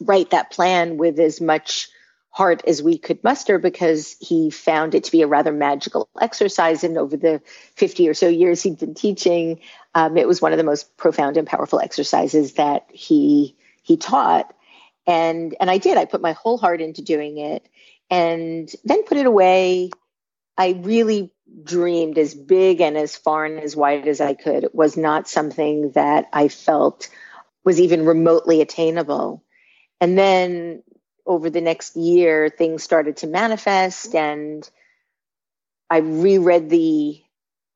write 0.00 0.30
that 0.30 0.50
plan 0.50 0.96
with 0.96 1.18
as 1.20 1.40
much 1.40 1.88
heart 2.30 2.62
as 2.66 2.82
we 2.82 2.96
could 2.96 3.22
muster 3.22 3.58
because 3.58 4.16
he 4.18 4.50
found 4.50 4.94
it 4.94 5.04
to 5.04 5.12
be 5.12 5.20
a 5.20 5.26
rather 5.26 5.52
magical 5.52 6.08
exercise. 6.20 6.82
And 6.82 6.96
over 6.96 7.16
the 7.16 7.42
50 7.76 8.08
or 8.08 8.14
so 8.14 8.26
years 8.28 8.62
he'd 8.62 8.78
been 8.78 8.94
teaching, 8.94 9.60
um, 9.94 10.16
it 10.16 10.26
was 10.26 10.40
one 10.40 10.52
of 10.52 10.58
the 10.58 10.64
most 10.64 10.96
profound 10.96 11.36
and 11.36 11.46
powerful 11.46 11.78
exercises 11.78 12.54
that 12.54 12.86
he 12.90 13.56
he 13.82 13.96
taught 13.96 14.54
and 15.06 15.54
and 15.60 15.70
I 15.70 15.78
did. 15.78 15.96
I 15.96 16.04
put 16.04 16.20
my 16.20 16.32
whole 16.32 16.58
heart 16.58 16.80
into 16.80 17.02
doing 17.02 17.38
it, 17.38 17.68
and 18.10 18.70
then 18.84 19.04
put 19.04 19.18
it 19.18 19.26
away. 19.26 19.90
I 20.56 20.80
really 20.80 21.32
dreamed 21.64 22.18
as 22.18 22.34
big 22.34 22.80
and 22.80 22.96
as 22.96 23.16
far 23.16 23.44
and 23.44 23.60
as 23.60 23.74
wide 23.76 24.06
as 24.08 24.20
I 24.20 24.34
could. 24.34 24.64
It 24.64 24.74
was 24.74 24.96
not 24.96 25.28
something 25.28 25.92
that 25.92 26.28
I 26.32 26.48
felt 26.48 27.08
was 27.64 27.80
even 27.80 28.06
remotely 28.06 28.60
attainable. 28.60 29.44
And 30.00 30.18
then 30.18 30.82
over 31.26 31.50
the 31.50 31.60
next 31.60 31.96
year, 31.96 32.48
things 32.48 32.82
started 32.82 33.18
to 33.18 33.26
manifest, 33.26 34.14
and 34.14 34.68
I 35.88 35.98
reread 35.98 36.68
the 36.68 37.21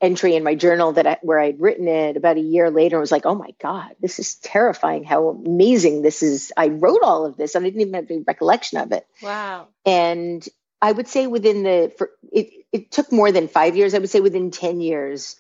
entry 0.01 0.35
in 0.35 0.45
my 0.45 0.55
journal 0.55 0.93
that 0.93 1.07
I, 1.07 1.19
where 1.23 1.39
I'd 1.39 1.61
written 1.61 1.89
it 1.89 2.17
about 2.17 2.37
a 2.37 2.41
year 2.41 2.71
later. 2.71 2.97
I 2.97 3.01
was 3.01 3.13
like, 3.13 3.27
oh 3.27 3.35
my 3.35 3.55
God, 3.61 3.95
this 4.01 4.19
is 4.19 4.35
terrifying. 4.37 5.05
How 5.05 5.29
amazing 5.29 6.03
this 6.03 6.23
is. 6.23 6.53
I 6.57 6.69
wrote 6.69 7.03
all 7.03 7.25
of 7.25 7.37
this 7.37 7.55
and 7.55 7.65
I 7.65 7.69
didn't 7.69 7.81
even 7.81 7.95
have 7.95 8.11
any 8.11 8.25
recollection 8.27 8.79
of 8.79 8.93
it. 8.93 9.07
Wow. 9.23 9.69
And 9.85 10.47
I 10.83 10.93
would 10.93 11.09
say 11.09 11.27
within 11.27 11.63
the, 11.63 11.93
for, 11.97 12.11
it, 12.31 12.51
it 12.73 12.91
took 12.91 13.11
more 13.11 13.33
than 13.33 13.49
five 13.49 13.77
years. 13.77 13.95
I 13.95 13.99
would 13.99 14.11
say 14.11 14.21
within 14.21 14.51
10 14.51 14.81
years, 14.81 15.37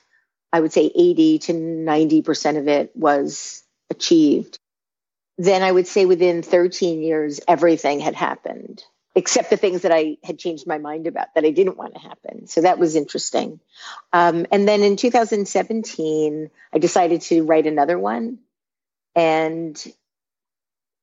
I 0.52 0.60
would 0.60 0.72
say 0.72 0.90
80 0.94 1.38
to 1.40 1.52
90% 1.52 2.58
of 2.58 2.68
it 2.68 2.92
was 2.96 3.62
achieved. 3.90 4.58
Then 5.36 5.62
I 5.62 5.70
would 5.70 5.86
say 5.86 6.06
within 6.06 6.42
13 6.42 7.02
years, 7.02 7.40
everything 7.46 8.00
had 8.00 8.14
happened 8.14 8.82
except 9.16 9.48
the 9.48 9.56
things 9.56 9.82
that 9.82 9.92
I 9.92 10.18
had 10.22 10.38
changed 10.38 10.66
my 10.66 10.76
mind 10.76 11.06
about 11.06 11.34
that 11.34 11.44
I 11.46 11.50
didn't 11.50 11.78
want 11.78 11.94
to 11.94 12.00
happen. 12.00 12.46
So 12.46 12.60
that 12.60 12.78
was 12.78 12.94
interesting. 12.94 13.60
Um, 14.12 14.46
and 14.52 14.68
then 14.68 14.82
in 14.82 14.96
2017, 14.96 16.50
I 16.72 16.78
decided 16.78 17.22
to 17.22 17.42
write 17.42 17.66
another 17.66 17.98
one. 17.98 18.38
And 19.14 19.82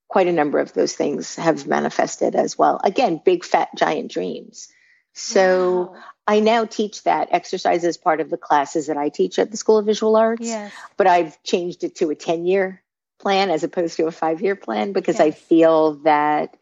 quite 0.07 0.27
a 0.27 0.31
number 0.31 0.59
of 0.59 0.73
those 0.73 0.93
things 0.93 1.37
have 1.37 1.65
manifested 1.65 2.35
as 2.35 2.55
well. 2.55 2.79
Again, 2.83 3.19
big, 3.25 3.43
fat, 3.43 3.69
giant 3.75 4.11
dreams. 4.11 4.67
So 5.13 5.91
wow. 5.91 6.03
I 6.27 6.39
now 6.39 6.65
teach 6.65 7.01
that 7.03 7.29
exercise 7.31 7.83
as 7.83 7.97
part 7.97 8.21
of 8.21 8.29
the 8.29 8.37
classes 8.37 8.87
that 8.87 8.97
I 8.97 9.09
teach 9.09 9.39
at 9.39 9.49
the 9.49 9.57
School 9.57 9.79
of 9.79 9.87
Visual 9.87 10.15
Arts. 10.15 10.45
Yes. 10.45 10.71
But 10.97 11.07
I've 11.07 11.41
changed 11.41 11.83
it 11.83 11.95
to 11.95 12.11
a 12.11 12.15
10 12.15 12.45
year 12.45 12.83
plan 13.17 13.49
as 13.49 13.63
opposed 13.63 13.97
to 13.97 14.05
a 14.05 14.11
five 14.11 14.41
year 14.41 14.55
plan 14.55 14.91
because 14.91 15.15
yes. 15.15 15.27
I 15.27 15.31
feel 15.31 15.95
that 16.03 16.55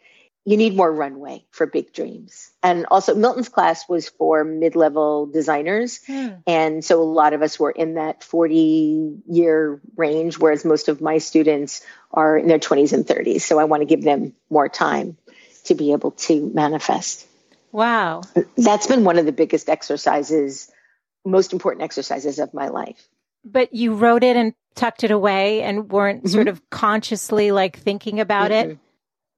you 0.44 0.58
need 0.58 0.76
more 0.76 0.92
runway 0.92 1.46
for 1.52 1.68
big 1.68 1.94
dreams. 1.94 2.52
And 2.64 2.88
also, 2.90 3.14
Milton's 3.14 3.50
class 3.50 3.88
was 3.88 4.10
for 4.10 4.44
mid 4.44 4.76
level 4.76 5.28
designers. 5.28 6.04
Hmm. 6.06 6.30
And 6.48 6.84
so 6.84 7.02
a 7.02 7.04
lot 7.04 7.34
of 7.34 7.44
us 7.44 7.60
were 7.60 7.70
in 7.70 7.96
that 7.96 8.24
40 8.24 9.22
year 9.28 9.80
range, 9.96 10.40
whereas 10.40 10.66
most 10.66 10.90
of 10.90 11.00
my 11.00 11.20
students 11.20 11.86
are 12.12 12.38
in 12.38 12.48
their 12.48 12.60
20s 12.60 12.94
and 12.94 13.06
30s. 13.06 13.42
So 13.42 13.60
I 13.60 13.66
want 13.66 13.82
to 13.82 13.86
give 13.86 14.04
them 14.04 14.34
more 14.50 14.68
time 14.68 15.18
to 15.66 15.76
be 15.76 15.92
able 15.92 16.12
to 16.12 16.52
manifest. 16.54 17.28
Wow. 17.72 18.24
That's 18.58 18.88
been 18.88 19.04
one 19.04 19.20
of 19.20 19.26
the 19.26 19.32
biggest 19.32 19.70
exercises, 19.70 20.72
most 21.24 21.54
important 21.54 21.84
exercises 21.84 22.40
of 22.40 22.54
my 22.54 22.70
life. 22.70 23.08
But 23.46 23.74
you 23.74 23.94
wrote 23.94 24.24
it 24.24 24.36
and 24.36 24.54
tucked 24.74 25.04
it 25.04 25.12
away 25.12 25.62
and 25.62 25.90
weren't 25.90 26.24
mm-hmm. 26.24 26.34
sort 26.34 26.48
of 26.48 26.68
consciously 26.70 27.52
like 27.52 27.78
thinking 27.78 28.20
about 28.20 28.52
mm-hmm. 28.52 28.72
it 28.72 28.80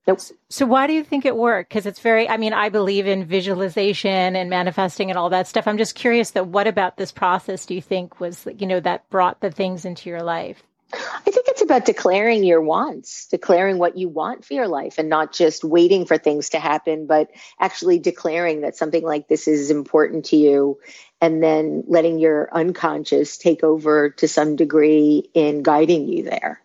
Nope. 0.06 0.20
So 0.50 0.66
why 0.66 0.88
do 0.88 0.94
you 0.94 1.04
think 1.04 1.26
it 1.26 1.36
worked? 1.36 1.70
Because 1.70 1.86
it's 1.86 2.00
very, 2.00 2.28
I 2.28 2.38
mean, 2.38 2.52
I 2.52 2.70
believe 2.70 3.08
in 3.08 3.24
visualization 3.24 4.36
and 4.36 4.50
manifesting 4.50 5.10
and 5.10 5.18
all 5.18 5.30
that 5.30 5.48
stuff. 5.48 5.66
I'm 5.66 5.78
just 5.78 5.96
curious 5.96 6.32
that 6.32 6.48
what 6.48 6.68
about 6.68 6.98
this 6.98 7.12
process 7.12 7.66
do 7.66 7.74
you 7.74 7.82
think 7.82 8.20
was, 8.20 8.46
you 8.58 8.68
know, 8.68 8.82
that 8.82 9.10
brought 9.10 9.40
the 9.40 9.50
things 9.50 9.86
into 9.86 10.10
your 10.10 10.22
life? 10.22 10.62
I 10.94 11.32
think 11.32 11.48
it's 11.48 11.62
about 11.62 11.86
declaring 11.86 12.44
your 12.44 12.62
wants, 12.62 13.28
declaring 13.28 13.80
what 13.80 13.98
you 13.98 14.10
want 14.10 14.46
for 14.46 14.54
your 14.54 14.68
life, 14.68 15.00
and 15.00 15.10
not 15.10 15.34
just 15.34 15.64
waiting 15.64 16.06
for 16.06 16.18
things 16.18 16.50
to 16.50 16.60
happen, 16.60 17.08
but 17.08 17.32
actually 17.60 17.98
declaring 17.98 18.62
that 18.62 18.76
something 18.76 19.04
like 19.04 19.28
this 19.28 19.48
is 19.48 19.72
important 19.72 20.26
to 20.26 20.36
you, 20.36 20.80
and 21.20 21.42
then 21.42 21.86
letting 21.88 22.20
your 22.20 22.48
unconscious 22.52 23.38
take 23.38 23.64
over 23.64 24.12
to 24.12 24.28
some 24.28 24.56
degree 24.56 25.30
in 25.34 25.64
guiding 25.64 26.08
you 26.08 26.24
there. 26.24 26.62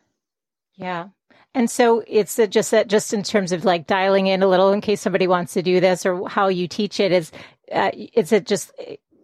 Yeah. 0.75 1.09
And 1.55 1.71
so 1.71 2.05
it's 2.07 2.39
just 2.51 2.71
that, 2.71 2.89
just 2.89 3.13
in 3.13 3.23
terms 3.23 3.53
of 3.53 3.65
like 3.65 3.87
dialing 3.87 4.27
in 4.27 4.43
a 4.43 4.47
little 4.47 4.73
in 4.73 4.81
case 4.81 5.01
somebody 5.01 5.27
wants 5.27 5.55
to 5.55 5.63
do 5.63 5.81
this 5.81 6.05
or 6.07 6.29
how 6.29 6.49
you 6.49 6.69
teach 6.69 7.01
it 7.01 7.11
is, 7.11 7.33
uh, 7.73 7.91
is 7.95 8.33
it 8.33 8.47
just 8.47 8.71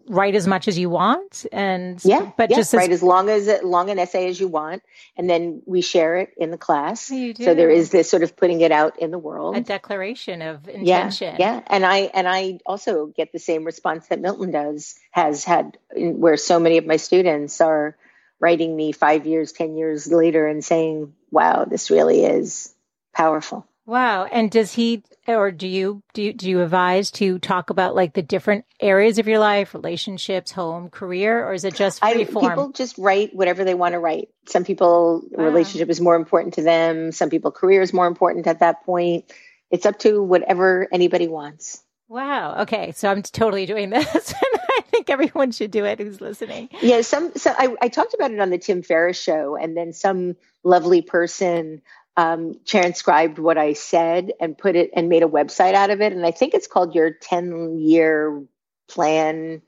write 0.09 0.35
as 0.35 0.47
much 0.47 0.69
as 0.69 0.79
you 0.79 0.91
want? 0.91 1.47
And 1.53 2.03
yeah 2.05 2.31
but 2.37 2.51
yeah, 2.51 2.57
just 2.57 2.75
as, 2.75 2.79
write 2.79 2.91
as 2.91 3.03
long 3.03 3.29
as 3.29 3.49
long 3.63 3.91
an 3.91 3.99
essay 3.99 4.29
as 4.29 4.39
you 4.39 4.49
want 4.49 4.83
and 5.17 5.29
then 5.29 5.63
we 5.67 5.81
share 5.81 6.17
it 6.17 6.35
in 6.37 6.51
the 6.51 6.59
class. 6.59 7.09
Do. 7.09 7.35
so 7.35 7.55
there 7.55 7.71
is 7.71 7.91
this 7.91 8.11
sort 8.11 8.23
of 8.23 8.37
putting 8.37 8.61
it 8.61 8.73
out 8.73 8.99
in 8.99 9.11
the 9.11 9.19
world. 9.19 9.57
A 9.57 9.61
declaration 9.61 10.43
of 10.43 10.69
intention. 10.69 11.37
yeah, 11.39 11.57
yeah 11.57 11.61
and 11.67 11.85
i 11.87 11.99
and 11.99 12.29
i 12.29 12.59
also 12.67 13.07
get 13.07 13.33
the 13.33 13.39
same 13.39 13.65
response 13.65 14.07
that 14.09 14.21
milton 14.21 14.51
does 14.51 14.95
has 15.11 15.45
had 15.45 15.79
where 15.97 16.37
so 16.37 16.59
many 16.59 16.79
of 16.79 16.87
my 16.87 16.97
students 16.97 17.61
are 17.61 17.97
writing 18.41 18.75
me 18.77 18.93
five 18.93 19.27
years 19.27 19.53
ten 19.53 19.77
years 19.77 20.11
later 20.11 20.47
and 20.47 20.65
saying 20.65 21.15
wow 21.35 21.65
this 21.65 21.91
really 21.91 22.25
is 22.25 22.75
powerful 23.13 23.67
Wow. 23.87 24.25
And 24.25 24.51
does 24.51 24.73
he 24.73 25.03
or 25.27 25.51
do 25.51 25.67
you 25.67 26.03
do 26.15 26.23
you, 26.23 26.33
do 26.33 26.49
you 26.49 26.63
advise 26.63 27.11
to 27.13 27.39
talk 27.39 27.71
about 27.71 27.95
like 27.95 28.15
the 28.15 28.23
different 28.23 28.65
areas 28.81 29.19
of 29.19 29.29
your 29.29 29.39
life, 29.39 29.75
relationships, 29.75 30.51
home, 30.51 30.89
career, 30.89 31.47
or 31.47 31.53
is 31.53 31.65
it 31.65 31.75
just 31.75 32.01
free 32.01 32.23
I, 32.23 32.25
form? 32.25 32.49
People 32.49 32.73
just 32.73 32.97
write 32.97 33.35
whatever 33.35 33.65
they 33.65 33.75
want 33.75 33.93
to 33.93 33.99
write. 33.99 34.29
Some 34.47 34.65
people 34.65 35.23
wow. 35.31 35.45
relationship 35.45 35.91
is 35.91 36.01
more 36.01 36.17
important 36.17 36.55
to 36.55 36.63
them. 36.63 37.13
Some 37.13 37.29
people 37.29 37.51
career 37.51 37.83
is 37.83 37.93
more 37.93 38.07
important 38.07 38.47
at 38.47 38.61
that 38.61 38.85
point. 38.85 39.31
It's 39.71 39.85
up 39.85 39.99
to 40.01 40.23
whatever 40.23 40.89
anybody 40.91 41.29
wants. 41.29 41.83
Wow. 42.09 42.63
Okay. 42.63 42.93
So 42.93 43.11
I'm 43.11 43.23
totally 43.23 43.67
doing 43.67 43.91
this. 43.91 44.35
think 45.05 45.11
everyone 45.11 45.53
should 45.53 45.71
do 45.71 45.85
it 45.85 45.99
who's 45.99 46.21
listening. 46.21 46.69
Yeah. 46.81 47.03
Some, 47.03 47.33
so 47.37 47.55
I, 47.57 47.75
I 47.81 47.89
talked 47.89 48.15
about 48.15 48.31
it 48.31 48.41
on 48.41 48.51
the 48.51 48.59
Tim 48.59 48.83
Ferriss 48.83 49.21
show, 49.21 49.57
and 49.57 49.77
then 49.77 49.93
some 49.93 50.37
lovely 50.63 51.03
person 51.03 51.83
um, 52.17 52.55
transcribed 52.65 53.39
what 53.39 53.59
I 53.59 53.73
said 53.73 54.33
and 54.41 54.57
put 54.57 54.77
it 54.77 54.91
and 54.95 55.09
made 55.09 55.23
a 55.23 55.29
website 55.29 55.75
out 55.75 55.91
of 55.91 56.01
it. 56.01 56.13
And 56.13 56.25
I 56.25 56.31
think 56.31 56.55
it's 56.55 56.67
called 56.67 56.95
your 56.95 57.11
10 57.11 57.79
year 57.79 58.45
plan 58.89 59.63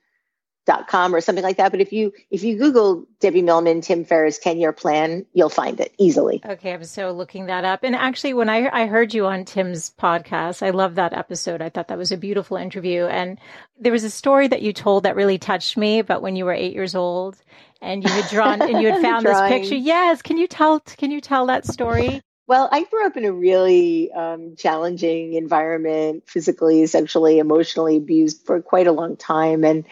dot 0.67 0.89
com 0.89 1.15
or 1.15 1.21
something 1.21 1.45
like 1.45 1.57
that. 1.57 1.71
But 1.71 1.81
if 1.81 1.93
you 1.93 2.13
if 2.31 2.43
you 2.43 2.59
Google 2.59 3.07
Debbie 3.21 3.43
Millman, 3.43 3.81
Tim 3.81 4.05
Ferriss 4.05 4.39
10 4.39 4.59
year 4.59 4.73
plan, 4.73 5.25
you'll 5.33 5.49
find 5.49 5.81
it 5.81 5.95
easily. 5.97 6.43
Okay, 6.45 6.75
I'm 6.75 6.85
so 6.85 7.13
looking 7.13 7.47
that 7.47 7.65
up. 7.65 7.85
And 7.85 7.95
actually 7.95 8.35
when 8.35 8.49
I 8.49 8.69
I 8.69 8.87
heard 8.87 9.15
you 9.15 9.27
on 9.27 9.45
Tim's 9.45 9.91
podcast, 9.91 10.67
I 10.67 10.71
love 10.71 10.97
that 10.97 11.13
episode. 11.13 11.63
I 11.63 11.69
thought 11.69 11.89
that 11.89 11.99
was 11.99 12.13
a 12.13 12.17
beautiful 12.17 12.57
interview. 12.57 13.05
And 13.05 13.39
there 13.79 13.93
was 13.93 14.05
a 14.05 14.11
story 14.11 14.49
that 14.49 14.63
you 14.63 14.73
told 14.73 15.05
that 15.05 15.17
really 15.17 15.39
touched 15.39 15.77
me 15.77 16.01
about 16.01 16.21
when 16.21 16.37
you 16.37 16.45
were 16.45 16.53
eight 16.53 16.75
years 16.75 16.95
old 16.95 17.37
and 17.81 18.03
you 18.03 18.11
had 18.11 18.29
drawn 18.29 18.61
and 18.61 18.83
you 18.83 18.91
had 18.91 19.03
found 19.03 19.25
this 19.25 19.41
picture. 19.43 19.77
Yes. 19.77 20.21
Can 20.21 20.37
you 20.37 20.49
tell 20.49 20.81
can 20.81 21.11
you 21.13 21.21
tell 21.21 21.47
that 21.47 21.65
story? 21.65 22.21
Well, 22.49 22.69
I 22.71 22.85
grew 22.85 23.05
up 23.05 23.17
in 23.17 23.25
a 23.25 23.33
really 23.33 24.13
um, 24.13 24.55
challenging 24.57 25.35
environment, 25.35 26.23
physically, 26.29 26.87
sexually, 26.87 27.41
emotionally 27.41 27.97
abused 27.97 28.47
for 28.47 28.63
quite 28.63 28.87
a 28.87 28.93
long 28.93 29.17
time. 29.17 29.65
And 29.65 29.85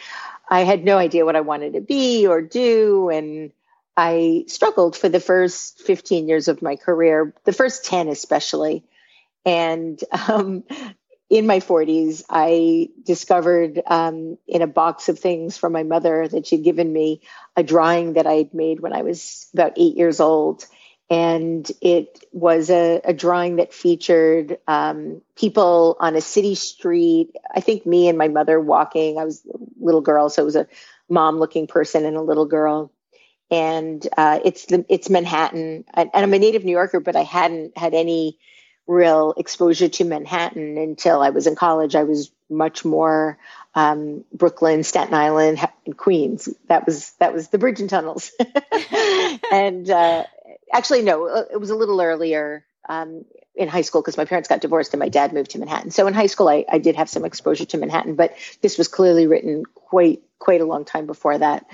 I 0.49 0.65
had 0.65 0.85
no 0.85 0.99
idea 0.99 1.25
what 1.25 1.37
I 1.37 1.41
wanted 1.41 1.75
to 1.75 1.81
be 1.81 2.27
or 2.27 2.43
do. 2.43 3.09
And 3.09 3.53
I 3.97 4.45
struggled 4.49 4.97
for 4.97 5.09
the 5.09 5.21
first 5.21 5.81
15 5.83 6.29
years 6.29 6.49
of 6.49 6.63
my 6.63 6.77
career, 6.77 7.35
the 7.45 7.53
first 7.53 7.85
10 7.85 8.09
especially. 8.09 8.85
And 9.45 10.01
um, 10.29 10.65
in 11.31 11.47
my 11.47 11.61
40s, 11.61 12.25
I 12.29 12.89
discovered 13.05 13.81
um, 13.87 14.39
in 14.47 14.63
a 14.63 14.67
box 14.67 15.09
of 15.09 15.19
things 15.19 15.57
from 15.57 15.73
my 15.73 15.83
mother 15.83 16.29
that 16.29 16.47
she'd 16.47 16.65
given 16.65 16.93
me 16.93 17.23
a 17.57 17.63
drawing 17.63 18.15
that 18.15 18.27
I 18.27 18.35
had 18.35 18.55
made 18.55 18.81
when 18.81 18.93
I 18.93 19.03
was 19.03 19.49
about 19.53 19.73
eight 19.77 19.97
years 19.97 20.21
old 20.21 20.67
and 21.11 21.71
it 21.83 22.25
was 22.33 22.71
a, 22.71 23.01
a 23.05 23.13
drawing 23.13 23.57
that 23.57 23.75
featured 23.75 24.59
um, 24.67 25.21
people 25.37 25.97
on 26.01 26.17
a 26.17 26.21
city 26.21 26.55
street. 26.55 27.37
I 27.55 27.61
think 27.61 27.85
me 27.85 28.09
and 28.09 28.17
my 28.17 28.29
mother 28.29 28.59
walking. 28.59 29.19
I 29.19 29.25
was 29.25 29.47
little 29.85 30.01
girl, 30.01 30.29
so 30.29 30.43
it 30.43 30.47
was 30.47 30.57
a 30.57 30.67
mom-looking 31.09 31.67
person 31.67 32.05
and 32.05 32.17
a 32.17 32.23
little 32.23 32.47
girl. 32.47 32.91
And 33.51 34.07
uh, 34.17 34.41
it's 34.45 34.67
the 34.67 34.85
it's 34.89 35.11
Manhattan, 35.11 35.85
and 35.95 36.11
I'm 36.15 36.35
a 36.35 36.39
native 36.39 36.65
New 36.65 36.73
Yorker, 36.73 37.01
but 37.01 37.15
I 37.15 37.23
hadn't 37.23 37.77
had 37.77 37.95
any 37.95 38.39
real 38.87 39.35
exposure 39.37 39.89
to 39.89 40.05
Manhattan 40.05 40.77
until 40.79 41.21
I 41.21 41.31
was 41.31 41.47
in 41.47 41.55
college. 41.55 41.95
I 41.95 42.05
was 42.05 42.33
much 42.51 42.85
more 42.85 43.39
um, 43.75 44.25
Brooklyn, 44.33 44.83
Staten 44.83 45.15
Island, 45.15 45.59
and 45.87 45.97
Queens. 45.97 46.49
That 46.69 46.87
was 46.87 47.13
that 47.21 47.33
was 47.35 47.49
the 47.49 47.59
bridge 47.59 47.81
and 47.81 47.91
tunnels, 47.91 48.33
and 49.53 49.89
uh, 49.91 50.25
actually, 50.73 51.03
no, 51.03 51.27
it 51.51 51.61
was 51.61 51.71
a 51.71 51.77
little 51.77 52.01
earlier 52.01 52.65
um, 52.89 53.25
in 53.55 53.69
high 53.69 53.83
school 53.83 54.03
because 54.03 54.17
my 54.17 54.25
parents 54.25 54.49
got 54.49 54.61
divorced 54.61 54.93
and 54.93 55.01
my 55.01 55.09
dad 55.09 55.33
moved 55.33 55.53
to 55.53 55.59
Manhattan. 55.59 55.91
So 55.91 56.07
in 56.07 56.15
high 56.15 56.27
school, 56.27 56.49
I, 56.49 56.65
I 56.69 56.79
did 56.79 56.97
have 56.97 57.09
some 57.09 57.25
exposure 57.25 57.65
to 57.67 57.79
Manhattan, 57.79 58.15
but 58.15 58.35
this 58.63 58.79
was 58.79 58.89
clearly 58.89 59.27
written 59.27 59.65
quite 59.75 60.23
quite 60.39 60.61
a 60.61 60.67
long 60.67 60.85
time 60.85 61.07
before 61.07 61.39
that. 61.39 61.67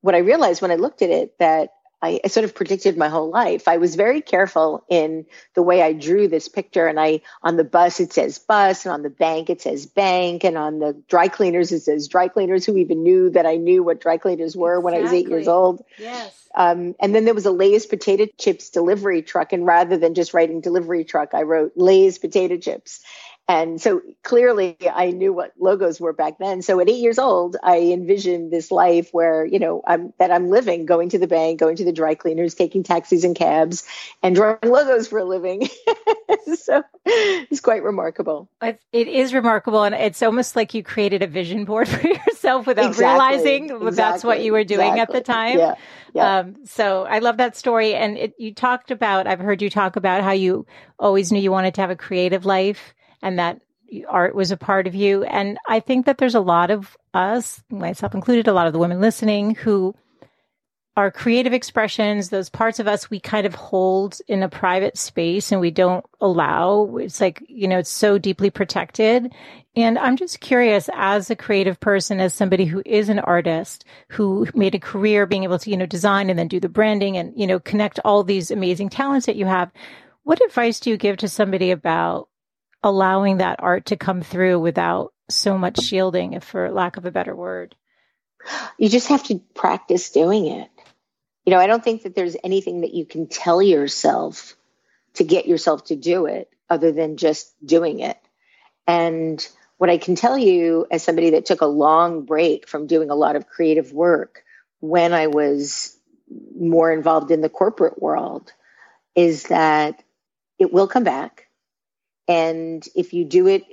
What 0.00 0.14
I 0.14 0.18
realized 0.18 0.62
when 0.62 0.70
I 0.70 0.76
looked 0.76 1.02
at 1.02 1.10
it 1.10 1.38
that 1.38 1.70
I, 2.02 2.20
I, 2.24 2.28
sort 2.28 2.44
of 2.44 2.54
predicted 2.54 2.96
my 2.96 3.08
whole 3.08 3.30
life. 3.30 3.68
I 3.68 3.78
was 3.78 3.94
very 3.94 4.20
careful 4.20 4.84
in 4.88 5.24
the 5.54 5.62
way 5.62 5.82
I 5.82 5.92
drew 5.92 6.28
this 6.28 6.48
picture. 6.48 6.86
And 6.86 7.00
I, 7.00 7.22
on 7.42 7.56
the 7.56 7.64
bus, 7.64 8.00
it 8.00 8.12
says 8.12 8.38
bus, 8.38 8.84
and 8.84 8.92
on 8.92 9.02
the 9.02 9.10
bank, 9.10 9.48
it 9.48 9.62
says 9.62 9.86
bank, 9.86 10.44
and 10.44 10.58
on 10.58 10.78
the 10.78 11.00
dry 11.08 11.28
cleaners, 11.28 11.72
it 11.72 11.80
says 11.80 12.08
dry 12.08 12.28
cleaners. 12.28 12.66
Who 12.66 12.76
even 12.76 13.02
knew 13.02 13.30
that 13.30 13.46
I 13.46 13.56
knew 13.56 13.82
what 13.82 14.00
dry 14.00 14.18
cleaners 14.18 14.56
were 14.56 14.74
exactly. 14.74 14.84
when 14.84 14.94
I 14.94 15.02
was 15.02 15.12
eight 15.12 15.28
years 15.28 15.48
old? 15.48 15.84
Yes. 15.98 16.46
Um, 16.54 16.94
and 17.00 17.14
then 17.14 17.26
there 17.26 17.34
was 17.34 17.46
a 17.46 17.50
Lay's 17.50 17.84
potato 17.86 18.26
chips 18.38 18.70
delivery 18.70 19.22
truck. 19.22 19.52
And 19.52 19.66
rather 19.66 19.96
than 19.98 20.14
just 20.14 20.32
writing 20.32 20.60
delivery 20.60 21.04
truck, 21.04 21.34
I 21.34 21.42
wrote 21.42 21.72
Lay's 21.76 22.18
potato 22.18 22.56
chips. 22.56 23.02
And 23.48 23.80
so 23.80 24.02
clearly 24.24 24.76
I 24.92 25.12
knew 25.12 25.32
what 25.32 25.52
logos 25.56 26.00
were 26.00 26.12
back 26.12 26.38
then. 26.38 26.62
So 26.62 26.80
at 26.80 26.88
eight 26.88 26.98
years 26.98 27.18
old, 27.18 27.56
I 27.62 27.78
envisioned 27.78 28.52
this 28.52 28.72
life 28.72 29.10
where, 29.12 29.44
you 29.44 29.60
know, 29.60 29.82
I'm, 29.86 30.12
that 30.18 30.32
I'm 30.32 30.50
living, 30.50 30.84
going 30.84 31.10
to 31.10 31.18
the 31.18 31.28
bank, 31.28 31.60
going 31.60 31.76
to 31.76 31.84
the 31.84 31.92
dry 31.92 32.16
cleaners, 32.16 32.54
taking 32.54 32.82
taxis 32.82 33.22
and 33.22 33.36
cabs 33.36 33.84
and 34.20 34.34
drawing 34.34 34.58
logos 34.64 35.06
for 35.06 35.20
a 35.20 35.24
living. 35.24 35.68
so 36.56 36.82
it's 37.04 37.60
quite 37.60 37.84
remarkable. 37.84 38.48
It 38.60 38.80
is 38.92 39.32
remarkable. 39.32 39.84
And 39.84 39.94
it's 39.94 40.22
almost 40.22 40.56
like 40.56 40.74
you 40.74 40.82
created 40.82 41.22
a 41.22 41.28
vision 41.28 41.64
board 41.64 41.88
for 41.88 42.04
yourself 42.04 42.66
without 42.66 42.86
exactly. 42.86 43.04
realizing 43.06 43.64
exactly. 43.66 43.90
that's 43.92 44.24
what 44.24 44.42
you 44.42 44.52
were 44.52 44.64
doing 44.64 44.90
exactly. 44.90 45.18
at 45.18 45.24
the 45.24 45.32
time. 45.32 45.58
Yeah. 45.58 45.74
Yeah. 46.14 46.38
Um, 46.38 46.56
so 46.64 47.04
I 47.04 47.20
love 47.20 47.36
that 47.36 47.56
story. 47.56 47.94
And 47.94 48.16
it, 48.16 48.34
you 48.38 48.52
talked 48.52 48.90
about, 48.90 49.28
I've 49.28 49.38
heard 49.38 49.62
you 49.62 49.70
talk 49.70 49.94
about 49.94 50.24
how 50.24 50.32
you 50.32 50.66
always 50.98 51.30
knew 51.30 51.40
you 51.40 51.52
wanted 51.52 51.74
to 51.74 51.82
have 51.82 51.90
a 51.90 51.96
creative 51.96 52.44
life 52.44 52.94
and 53.22 53.38
that 53.38 53.60
art 54.08 54.34
was 54.34 54.50
a 54.50 54.56
part 54.56 54.86
of 54.86 54.94
you. 54.94 55.24
And 55.24 55.58
I 55.68 55.80
think 55.80 56.06
that 56.06 56.18
there's 56.18 56.34
a 56.34 56.40
lot 56.40 56.70
of 56.70 56.96
us, 57.14 57.62
myself 57.70 58.14
included, 58.14 58.48
a 58.48 58.52
lot 58.52 58.66
of 58.66 58.72
the 58.72 58.78
women 58.78 59.00
listening 59.00 59.54
who 59.54 59.94
are 60.96 61.10
creative 61.10 61.52
expressions, 61.52 62.30
those 62.30 62.48
parts 62.48 62.80
of 62.80 62.88
us 62.88 63.10
we 63.10 63.20
kind 63.20 63.46
of 63.46 63.54
hold 63.54 64.18
in 64.28 64.42
a 64.42 64.48
private 64.48 64.96
space 64.96 65.52
and 65.52 65.60
we 65.60 65.70
don't 65.70 66.04
allow. 66.22 66.96
It's 66.96 67.20
like, 67.20 67.42
you 67.48 67.68
know, 67.68 67.78
it's 67.78 67.90
so 67.90 68.16
deeply 68.16 68.48
protected. 68.48 69.30
And 69.76 69.98
I'm 69.98 70.16
just 70.16 70.40
curious 70.40 70.88
as 70.94 71.28
a 71.28 71.36
creative 71.36 71.78
person, 71.78 72.18
as 72.18 72.32
somebody 72.32 72.64
who 72.64 72.82
is 72.86 73.10
an 73.10 73.18
artist 73.18 73.84
who 74.08 74.48
made 74.54 74.74
a 74.74 74.78
career 74.78 75.26
being 75.26 75.44
able 75.44 75.58
to, 75.58 75.70
you 75.70 75.76
know, 75.76 75.84
design 75.84 76.30
and 76.30 76.38
then 76.38 76.48
do 76.48 76.60
the 76.60 76.68
branding 76.70 77.18
and, 77.18 77.34
you 77.36 77.46
know, 77.46 77.60
connect 77.60 78.00
all 78.02 78.24
these 78.24 78.50
amazing 78.50 78.88
talents 78.88 79.26
that 79.26 79.36
you 79.36 79.44
have. 79.44 79.70
What 80.22 80.42
advice 80.42 80.80
do 80.80 80.88
you 80.88 80.96
give 80.96 81.18
to 81.18 81.28
somebody 81.28 81.70
about 81.70 82.30
allowing 82.82 83.38
that 83.38 83.60
art 83.62 83.86
to 83.86 83.96
come 83.96 84.22
through 84.22 84.60
without 84.60 85.12
so 85.28 85.58
much 85.58 85.80
shielding, 85.80 86.34
if 86.34 86.44
for 86.44 86.70
lack 86.70 86.96
of 86.96 87.04
a 87.04 87.10
better 87.10 87.34
word. 87.34 87.74
You 88.78 88.88
just 88.88 89.08
have 89.08 89.24
to 89.24 89.40
practice 89.54 90.10
doing 90.10 90.46
it. 90.46 90.70
You 91.44 91.52
know, 91.52 91.58
I 91.58 91.66
don't 91.66 91.82
think 91.82 92.02
that 92.02 92.14
there's 92.14 92.36
anything 92.44 92.82
that 92.82 92.94
you 92.94 93.04
can 93.04 93.28
tell 93.28 93.62
yourself 93.62 94.56
to 95.14 95.24
get 95.24 95.46
yourself 95.46 95.84
to 95.86 95.96
do 95.96 96.26
it 96.26 96.50
other 96.68 96.92
than 96.92 97.16
just 97.16 97.54
doing 97.64 98.00
it. 98.00 98.18
And 98.86 99.46
what 99.78 99.90
I 99.90 99.98
can 99.98 100.14
tell 100.14 100.38
you 100.38 100.86
as 100.90 101.02
somebody 101.02 101.30
that 101.30 101.46
took 101.46 101.60
a 101.60 101.66
long 101.66 102.24
break 102.24 102.68
from 102.68 102.86
doing 102.86 103.10
a 103.10 103.14
lot 103.14 103.36
of 103.36 103.46
creative 103.46 103.92
work 103.92 104.44
when 104.80 105.12
I 105.12 105.26
was 105.26 105.96
more 106.58 106.92
involved 106.92 107.30
in 107.30 107.40
the 107.40 107.48
corporate 107.48 108.00
world 108.00 108.52
is 109.14 109.44
that 109.44 110.02
it 110.58 110.72
will 110.72 110.88
come 110.88 111.04
back 111.04 111.45
and 112.28 112.86
if 112.94 113.12
you 113.12 113.24
do 113.24 113.46
it 113.46 113.64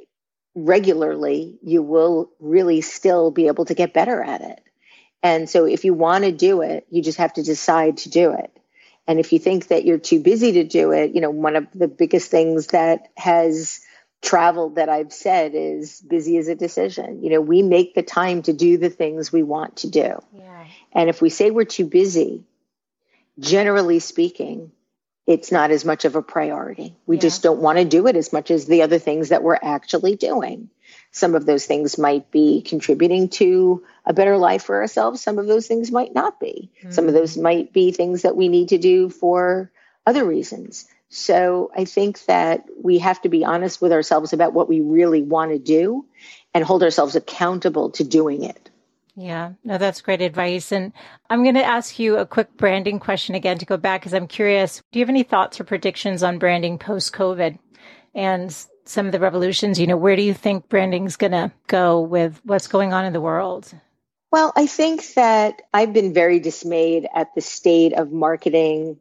regularly, 0.56 1.58
you 1.64 1.82
will 1.82 2.30
really 2.40 2.82
still 2.82 3.32
be 3.32 3.48
able 3.48 3.66
to 3.66 3.74
get 3.74 3.94
better 3.94 4.22
at 4.22 4.42
it. 4.42 4.64
And 5.24 5.50
so 5.50 5.66
if 5.66 5.86
you 5.86 5.94
want 5.94 6.26
to 6.26 6.32
do 6.32 6.62
it, 6.62 6.86
you 6.90 7.02
just 7.02 7.18
have 7.18 7.34
to 7.34 7.44
decide 7.44 7.98
to 7.98 8.10
do 8.10 8.34
it. 8.34 8.52
And 9.08 9.20
if 9.20 9.34
you 9.34 9.40
think 9.40 9.68
that 9.68 9.86
you're 9.86 9.98
too 9.98 10.20
busy 10.20 10.54
to 10.54 10.64
do 10.64 10.92
it, 10.92 11.14
you 11.16 11.22
know, 11.22 11.30
one 11.30 11.56
of 11.56 11.68
the 11.74 11.88
biggest 11.88 12.30
things 12.30 12.68
that 12.68 13.10
has 13.18 13.80
traveled 14.22 14.76
that 14.76 14.90
I've 14.90 15.12
said 15.12 15.52
is 15.54 16.00
busy 16.00 16.38
is 16.38 16.48
a 16.48 16.56
decision. 16.56 17.24
You 17.24 17.32
know, 17.32 17.42
we 17.42 17.62
make 17.62 17.94
the 17.94 18.04
time 18.04 18.42
to 18.44 18.54
do 18.54 18.78
the 18.78 18.90
things 18.90 19.32
we 19.32 19.44
want 19.44 19.78
to 19.78 19.90
do. 19.90 20.20
Yeah. 20.34 20.66
And 20.94 21.10
if 21.10 21.22
we 21.22 21.30
say 21.30 21.52
we're 21.52 21.66
too 21.66 21.86
busy, 21.86 22.46
generally 23.40 24.00
speaking, 24.00 24.72
it's 25.26 25.52
not 25.52 25.72
as 25.72 25.86
much 25.86 26.06
of 26.06 26.16
a 26.16 26.22
priority. 26.22 26.96
We 27.06 27.16
yeah. 27.16 27.22
just 27.22 27.44
don't 27.44 27.62
want 27.62 27.78
to 27.78 27.86
do 27.86 28.08
it 28.08 28.16
as 28.16 28.34
much 28.34 28.52
as 28.52 28.66
the 28.66 28.82
other 28.82 29.00
things 29.00 29.30
that 29.30 29.44
we're 29.44 29.60
actually 29.62 30.16
doing. 30.16 30.70
Some 31.12 31.36
of 31.36 31.46
those 31.46 31.66
things 31.66 31.98
might 31.98 32.30
be 32.32 32.62
contributing 32.62 33.30
to 33.30 33.84
a 34.06 34.14
better 34.14 34.38
life 34.38 34.64
for 34.64 34.82
ourselves. 34.82 35.22
Some 35.22 35.40
of 35.40 35.48
those 35.48 35.68
things 35.68 35.92
might 35.92 36.14
not 36.14 36.40
be. 36.40 36.72
Mm-hmm. 36.80 36.92
Some 36.92 37.08
of 37.08 37.12
mm. 37.12 37.18
those 37.18 37.38
might 37.38 37.72
be 37.72 37.92
things 37.92 38.24
that 38.24 38.36
we 38.36 38.50
need 38.50 38.70
to 38.70 38.78
do 38.78 39.10
for 39.10 39.72
other 40.06 40.26
reasons. 40.26 40.88
So 41.10 41.72
I 41.76 41.86
think 41.86 42.26
that 42.26 42.66
we 42.82 42.98
have 42.98 43.22
to 43.22 43.30
be 43.30 43.46
honest 43.46 43.82
with 43.82 43.94
ourselves 43.94 44.34
about 44.34 44.54
what 44.54 44.68
we 44.68 44.82
really 44.82 45.22
want 45.22 45.52
to 45.52 45.60
do 45.60 46.06
and 46.54 46.64
hold 46.64 46.84
ourselves 46.84 47.16
accountable 47.16 47.92
to 47.92 48.04
doing 48.04 48.44
it. 48.44 48.72
Yeah, 49.16 49.54
no, 49.64 49.78
that's 49.78 50.02
great 50.02 50.22
advice. 50.22 50.72
And 50.72 50.92
I'm 51.30 51.44
going 51.44 51.56
to 51.56 51.64
ask 51.64 52.00
you 52.00 52.18
a 52.18 52.26
quick 52.26 52.58
branding 52.58 53.00
question 53.00 53.36
again 53.36 53.60
to 53.60 53.66
go 53.66 53.78
back 53.78 54.02
because 54.02 54.14
I'm 54.14 54.28
curious. 54.28 54.82
Do 54.92 55.00
you 55.00 55.04
have 55.04 55.10
any 55.10 55.24
thoughts 55.24 55.60
or 55.60 55.66
predictions 55.66 56.24
on 56.24 56.40
branding 56.40 56.80
post 56.80 57.14
COVID 57.14 57.60
and 58.16 58.56
some 58.86 59.06
of 59.06 59.12
the 59.12 59.20
revolutions? 59.20 59.80
You 59.80 59.88
know, 59.88 59.98
where 59.98 60.16
do 60.16 60.24
you 60.24 60.34
think 60.34 60.68
branding's 60.68 61.16
going 61.16 61.32
to 61.32 61.52
go 61.68 62.02
with 62.02 62.42
what's 62.44 62.68
going 62.68 62.94
on 62.94 63.06
in 63.06 63.14
the 63.14 63.22
world? 63.22 63.72
Well, 64.32 64.52
I 64.56 64.66
think 64.66 65.14
that 65.14 65.62
I've 65.72 65.94
been 65.94 66.12
very 66.12 66.40
dismayed 66.40 67.08
at 67.14 67.36
the 67.36 67.42
state 67.42 67.94
of 67.94 68.12
marketing 68.12 68.98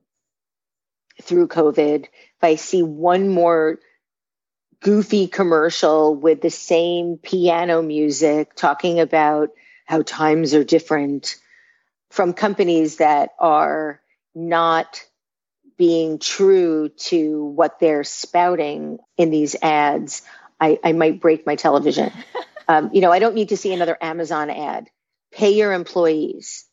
through 1.22 1.48
COVID, 1.48 2.04
if 2.04 2.42
I 2.42 2.56
see 2.56 2.82
one 2.82 3.28
more 3.28 3.78
goofy 4.80 5.28
commercial 5.28 6.14
with 6.14 6.40
the 6.40 6.50
same 6.50 7.16
piano 7.16 7.82
music 7.82 8.54
talking 8.54 9.00
about 9.00 9.50
how 9.84 10.02
times 10.02 10.54
are 10.54 10.64
different 10.64 11.36
from 12.10 12.34
companies 12.34 12.96
that 12.96 13.30
are 13.38 14.00
not 14.34 15.02
being 15.78 16.18
true 16.18 16.90
to 16.90 17.44
what 17.44 17.80
they're 17.80 18.04
spouting 18.04 18.98
in 19.16 19.30
these 19.30 19.56
ads, 19.62 20.22
I, 20.60 20.78
I 20.84 20.92
might 20.92 21.20
break 21.20 21.46
my 21.46 21.56
television. 21.56 22.12
um, 22.68 22.90
you 22.92 23.00
know, 23.00 23.10
I 23.10 23.18
don't 23.18 23.34
need 23.34 23.48
to 23.48 23.56
see 23.56 23.72
another 23.72 23.96
Amazon 24.00 24.50
ad. 24.50 24.90
Pay 25.32 25.52
your 25.52 25.72
employees. 25.72 26.66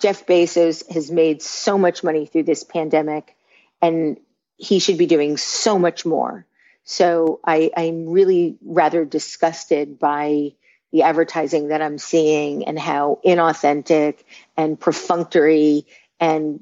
Jeff 0.00 0.26
Bezos 0.26 0.88
has 0.92 1.10
made 1.10 1.42
so 1.42 1.78
much 1.78 2.04
money 2.04 2.26
through 2.26 2.42
this 2.42 2.62
pandemic 2.62 3.34
and 3.80 4.18
he 4.56 4.78
should 4.78 4.98
be 4.98 5.06
doing 5.06 5.36
so 5.36 5.78
much 5.78 6.04
more. 6.04 6.46
So 6.84 7.40
I, 7.44 7.70
I'm 7.76 8.08
really 8.08 8.58
rather 8.62 9.04
disgusted 9.04 9.98
by 9.98 10.52
the 10.92 11.02
advertising 11.02 11.68
that 11.68 11.82
I'm 11.82 11.98
seeing 11.98 12.66
and 12.66 12.78
how 12.78 13.18
inauthentic 13.24 14.18
and 14.56 14.78
perfunctory 14.78 15.86
and 16.20 16.60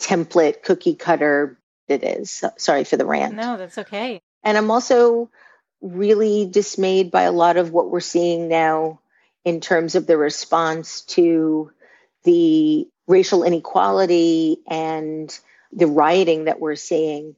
template 0.00 0.62
cookie 0.62 0.94
cutter 0.94 1.58
it 1.86 2.04
is. 2.04 2.44
Sorry 2.56 2.84
for 2.84 2.96
the 2.96 3.06
rant. 3.06 3.34
No, 3.34 3.56
that's 3.56 3.78
okay. 3.78 4.20
And 4.42 4.58
I'm 4.58 4.70
also 4.70 5.30
really 5.80 6.46
dismayed 6.46 7.10
by 7.10 7.22
a 7.22 7.32
lot 7.32 7.56
of 7.56 7.70
what 7.70 7.90
we're 7.90 8.00
seeing 8.00 8.48
now 8.48 9.00
in 9.44 9.60
terms 9.60 9.94
of 9.94 10.06
the 10.06 10.16
response 10.16 11.02
to 11.02 11.70
the 12.24 12.88
racial 13.06 13.44
inequality 13.44 14.58
and 14.68 15.36
the 15.72 15.86
rioting 15.86 16.44
that 16.44 16.60
we're 16.60 16.76
seeing, 16.76 17.36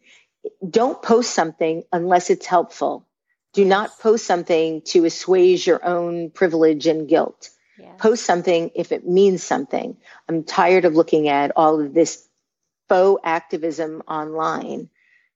don't 0.69 1.03
post 1.03 1.33
something 1.33 1.85
unless 1.93 2.31
it's 2.31 2.47
helpful. 2.47 3.07
Do 3.53 3.65
not 3.65 3.99
post 3.99 4.27
something 4.27 4.83
to 4.83 5.05
assuage 5.05 5.67
your 5.67 5.85
own 5.85 6.31
privilege 6.31 6.87
and 6.87 7.09
guilt. 7.09 7.51
Yes. 7.79 7.95
Post 7.99 8.25
something 8.25 8.71
if 8.75 8.93
it 8.93 9.07
means 9.07 9.43
something. 9.43 9.97
I'm 10.29 10.45
tired 10.45 10.85
of 10.85 10.95
looking 10.95 11.29
at 11.29 11.53
all 11.57 11.81
of 11.81 11.95
this 11.95 12.27
faux 12.89 13.21
activism 13.25 14.03
online 14.07 14.89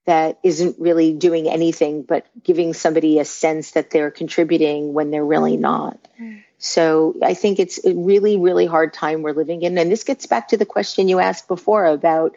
that 0.05 0.39
isn't 0.43 0.79
really 0.79 1.13
doing 1.13 1.49
anything 1.49 2.03
but 2.03 2.27
giving 2.43 2.73
somebody 2.73 3.19
a 3.19 3.25
sense 3.25 3.71
that 3.71 3.89
they're 3.89 4.11
contributing 4.11 4.93
when 4.93 5.09
they're 5.09 5.25
really 5.25 5.57
not. 5.57 5.97
Mm. 6.21 6.43
So 6.57 7.15
I 7.23 7.33
think 7.33 7.59
it's 7.59 7.83
a 7.83 7.93
really, 7.93 8.37
really 8.37 8.65
hard 8.65 8.93
time 8.93 9.23
we're 9.23 9.33
living 9.33 9.63
in. 9.63 9.77
And 9.77 9.91
this 9.91 10.03
gets 10.03 10.25
back 10.27 10.49
to 10.49 10.57
the 10.57 10.65
question 10.65 11.07
you 11.07 11.19
asked 11.19 11.47
before 11.47 11.85
about 11.85 12.35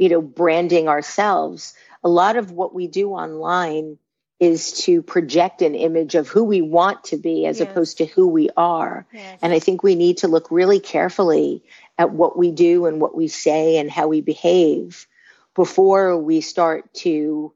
you 0.00 0.08
know, 0.08 0.22
branding 0.22 0.88
ourselves. 0.88 1.74
A 2.02 2.08
lot 2.08 2.36
of 2.36 2.50
what 2.50 2.74
we 2.74 2.86
do 2.86 3.12
online 3.12 3.98
is 4.40 4.72
to 4.84 5.02
project 5.02 5.62
an 5.62 5.74
image 5.74 6.14
of 6.14 6.26
who 6.26 6.42
we 6.42 6.62
want 6.62 7.04
to 7.04 7.16
be 7.16 7.46
as 7.46 7.60
yes. 7.60 7.68
opposed 7.68 7.98
to 7.98 8.06
who 8.06 8.26
we 8.26 8.48
are. 8.56 9.06
Yes. 9.12 9.38
And 9.42 9.52
I 9.52 9.58
think 9.58 9.82
we 9.82 9.94
need 9.94 10.18
to 10.18 10.28
look 10.28 10.50
really 10.50 10.80
carefully 10.80 11.62
at 11.98 12.10
what 12.10 12.38
we 12.38 12.50
do 12.50 12.86
and 12.86 13.00
what 13.00 13.14
we 13.14 13.28
say 13.28 13.76
and 13.76 13.90
how 13.90 14.08
we 14.08 14.22
behave 14.22 15.06
before 15.54 16.16
we 16.16 16.40
start 16.40 16.92
to 16.94 17.52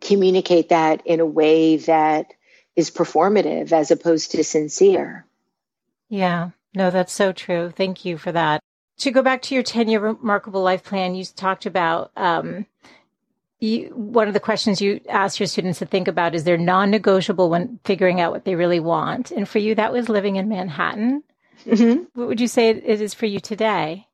communicate 0.00 0.70
that 0.70 1.06
in 1.06 1.20
a 1.20 1.26
way 1.26 1.76
that 1.76 2.32
is 2.74 2.90
performative 2.90 3.70
as 3.72 3.90
opposed 3.90 4.32
to 4.32 4.42
sincere. 4.42 5.26
Yeah, 6.08 6.50
no, 6.74 6.90
that's 6.90 7.12
so 7.12 7.32
true. 7.32 7.70
Thank 7.76 8.04
you 8.04 8.16
for 8.16 8.32
that 8.32 8.62
to 9.02 9.10
go 9.10 9.22
back 9.22 9.42
to 9.42 9.54
your 9.54 9.64
10 9.64 9.88
year 9.88 10.00
remarkable 10.00 10.62
life 10.62 10.84
plan, 10.84 11.14
you 11.14 11.24
talked 11.24 11.66
about 11.66 12.12
um, 12.16 12.66
you, 13.62 13.92
one 13.94 14.26
of 14.26 14.34
the 14.34 14.40
questions 14.40 14.80
you 14.80 15.00
ask 15.08 15.38
your 15.38 15.46
students 15.46 15.78
to 15.78 15.86
think 15.86 16.08
about 16.08 16.34
is 16.34 16.44
they're 16.44 16.58
non 16.58 16.90
negotiable 16.90 17.48
when 17.48 17.78
figuring 17.84 18.20
out 18.20 18.32
what 18.32 18.44
they 18.44 18.56
really 18.56 18.80
want. 18.80 19.30
And 19.30 19.48
for 19.48 19.58
you, 19.58 19.74
that 19.76 19.92
was 19.92 20.08
living 20.08 20.36
in 20.36 20.48
Manhattan. 20.48 21.22
Mm-hmm. 21.64 22.04
What 22.14 22.28
would 22.28 22.40
you 22.40 22.48
say 22.48 22.70
it 22.70 22.84
is 22.84 23.14
for 23.14 23.26
you 23.26 23.38
today? 23.38 24.08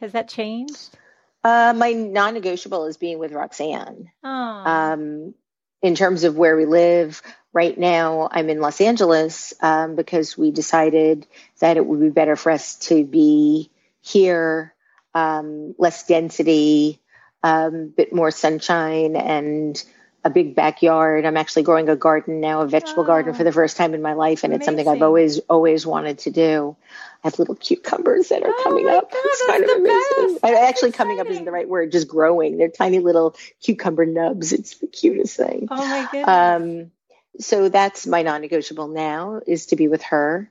Has 0.00 0.12
that 0.12 0.28
changed? 0.28 0.96
Uh, 1.44 1.74
my 1.76 1.92
non 1.92 2.34
negotiable 2.34 2.86
is 2.86 2.96
being 2.96 3.18
with 3.18 3.32
Roxane. 3.32 4.10
Oh. 4.24 4.28
Um, 4.30 5.34
in 5.82 5.94
terms 5.94 6.24
of 6.24 6.36
where 6.36 6.56
we 6.56 6.64
live, 6.64 7.22
right 7.52 7.76
now 7.76 8.28
I'm 8.30 8.48
in 8.48 8.60
Los 8.60 8.80
Angeles 8.80 9.52
um, 9.60 9.94
because 9.94 10.38
we 10.38 10.50
decided 10.50 11.26
that 11.60 11.76
it 11.76 11.84
would 11.84 12.00
be 12.00 12.08
better 12.08 12.34
for 12.34 12.50
us 12.50 12.76
to 12.88 13.04
be 13.04 13.70
here, 14.00 14.74
um, 15.14 15.74
less 15.78 16.06
density, 16.06 17.00
a 17.46 17.66
um, 17.66 17.88
bit 17.88 18.12
more 18.12 18.30
sunshine, 18.30 19.16
and 19.16 19.82
a 20.24 20.30
big 20.30 20.56
backyard. 20.56 21.24
I'm 21.24 21.36
actually 21.36 21.62
growing 21.62 21.88
a 21.88 21.96
garden 21.96 22.40
now, 22.40 22.62
a 22.62 22.66
vegetable 22.66 23.04
oh, 23.04 23.06
garden 23.06 23.34
for 23.34 23.44
the 23.44 23.52
first 23.52 23.76
time 23.76 23.94
in 23.94 24.02
my 24.02 24.14
life, 24.14 24.42
and 24.42 24.52
amazing. 24.52 24.60
it's 24.60 24.66
something 24.66 24.88
I've 24.88 25.02
always 25.02 25.38
always 25.48 25.86
wanted 25.86 26.18
to 26.20 26.30
do. 26.30 26.76
I 27.22 27.28
have 27.28 27.38
little 27.38 27.54
cucumbers 27.54 28.28
that 28.28 28.42
are 28.42 28.52
oh 28.52 28.64
coming 28.64 28.88
up. 28.88 29.10
God, 29.10 29.20
it's 29.24 29.46
kind 29.46 29.64
of 29.64 29.70
amazing. 29.70 30.38
That's 30.42 30.44
actually, 30.44 30.88
exciting. 30.90 30.92
coming 30.92 31.20
up 31.20 31.28
isn't 31.28 31.44
the 31.44 31.52
right 31.52 31.68
word, 31.68 31.92
just 31.92 32.08
growing. 32.08 32.58
They're 32.58 32.68
tiny 32.68 32.98
little 32.98 33.36
cucumber 33.62 34.04
nubs. 34.04 34.52
It's 34.52 34.76
the 34.78 34.88
cutest 34.88 35.36
thing. 35.36 35.68
Oh 35.70 35.76
my 35.76 36.08
goodness. 36.10 36.28
Um, 36.28 36.90
so 37.38 37.68
that's 37.68 38.06
my 38.06 38.22
non-negotiable 38.22 38.88
now 38.88 39.40
is 39.46 39.66
to 39.66 39.76
be 39.76 39.88
with 39.88 40.02
her. 40.04 40.50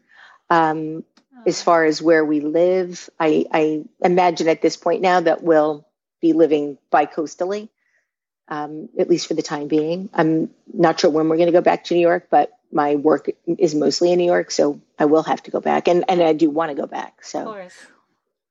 Um, 0.50 1.04
as 1.46 1.62
far 1.62 1.86
as 1.86 2.02
where 2.02 2.26
we 2.26 2.40
live. 2.40 3.10
I, 3.20 3.46
I 3.52 3.84
imagine 4.04 4.48
at 4.48 4.62
this 4.62 4.78
point 4.78 5.02
now 5.02 5.20
that 5.20 5.44
we'll 5.44 5.85
be 6.28 6.34
living 6.34 6.78
bi-coastally, 6.90 7.70
um, 8.48 8.90
at 8.98 9.10
least 9.10 9.28
for 9.28 9.34
the 9.34 9.42
time 9.42 9.68
being. 9.68 10.10
I'm 10.14 10.50
not 10.74 11.00
sure 11.00 11.10
when 11.10 11.30
we're 11.30 11.38
going 11.38 11.48
to 11.48 11.60
go 11.60 11.62
back 11.62 11.86
to 11.86 11.94
New 11.94 12.02
York, 12.02 12.28
but 12.30 12.52
my 12.72 12.96
work 12.96 13.30
is 13.46 13.76
mostly 13.76 14.12
in 14.12 14.20
New 14.20 14.26
York, 14.26 14.52
so 14.52 14.82
I 14.98 15.06
will 15.06 15.24
have 15.24 15.44
to 15.44 15.52
go 15.52 15.62
back, 15.62 15.88
and 15.88 16.06
and 16.10 16.22
I 16.22 16.34
do 16.34 16.50
want 16.50 16.72
to 16.72 16.76
go 16.76 16.88
back. 16.88 17.24
So. 17.24 17.68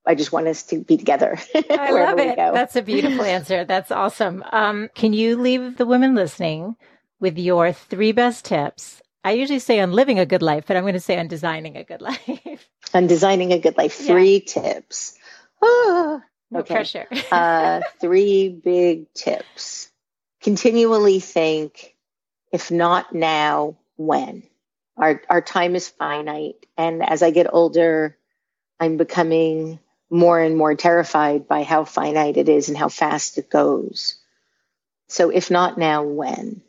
I 0.07 0.13
just 0.13 0.31
want 0.31 0.45
us 0.45 0.61
to 0.69 0.77
be 0.77 0.97
together. 0.97 1.35
I 1.55 1.89
love 1.89 2.19
it. 2.19 2.35
That's 2.37 2.75
a 2.75 2.83
beautiful 2.83 3.25
answer. 3.37 3.65
That's 3.65 3.89
awesome. 3.89 4.43
Um, 4.51 4.87
can 4.93 5.13
you 5.13 5.35
leave 5.35 5.77
the 5.77 5.85
women 5.87 6.13
listening 6.13 6.75
with 7.19 7.39
your 7.39 7.73
three 7.73 8.11
best 8.11 8.45
tips 8.45 9.01
I 9.25 9.31
usually 9.31 9.57
say 9.57 9.79
on 9.79 9.91
living 9.91 10.19
a 10.19 10.25
good 10.27 10.43
life, 10.43 10.65
but 10.67 10.77
I'm 10.77 10.83
going 10.83 10.93
to 10.93 10.99
say 10.99 11.17
on 11.17 11.27
designing 11.27 11.77
a 11.77 11.83
good 11.83 12.01
life. 12.09 12.69
on 12.93 13.07
designing 13.07 13.53
a 13.53 13.59
good 13.59 13.75
life. 13.75 13.93
Three 13.93 14.35
yeah. 14.35 14.61
tips. 14.61 15.17
Ah, 15.63 16.21
no 16.51 16.59
okay. 16.59 16.75
pressure. 16.75 17.07
uh, 17.31 17.81
three 17.99 18.49
big 18.49 19.11
tips. 19.13 19.91
Continually 20.41 21.19
think, 21.19 21.95
if 22.51 22.71
not 22.71 23.13
now, 23.13 23.77
when? 23.97 24.43
Our, 24.97 25.21
our 25.29 25.41
time 25.41 25.75
is 25.75 25.89
finite. 25.89 26.65
And 26.77 27.03
as 27.03 27.23
I 27.23 27.31
get 27.31 27.53
older, 27.53 28.17
I'm 28.79 28.97
becoming 28.97 29.79
more 30.09 30.39
and 30.39 30.55
more 30.55 30.75
terrified 30.75 31.47
by 31.47 31.63
how 31.63 31.83
finite 31.83 32.37
it 32.37 32.47
is 32.47 32.69
and 32.69 32.77
how 32.77 32.89
fast 32.89 33.37
it 33.37 33.49
goes. 33.49 34.17
So 35.07 35.29
if 35.29 35.51
not 35.51 35.77
now, 35.77 36.03
when? 36.03 36.61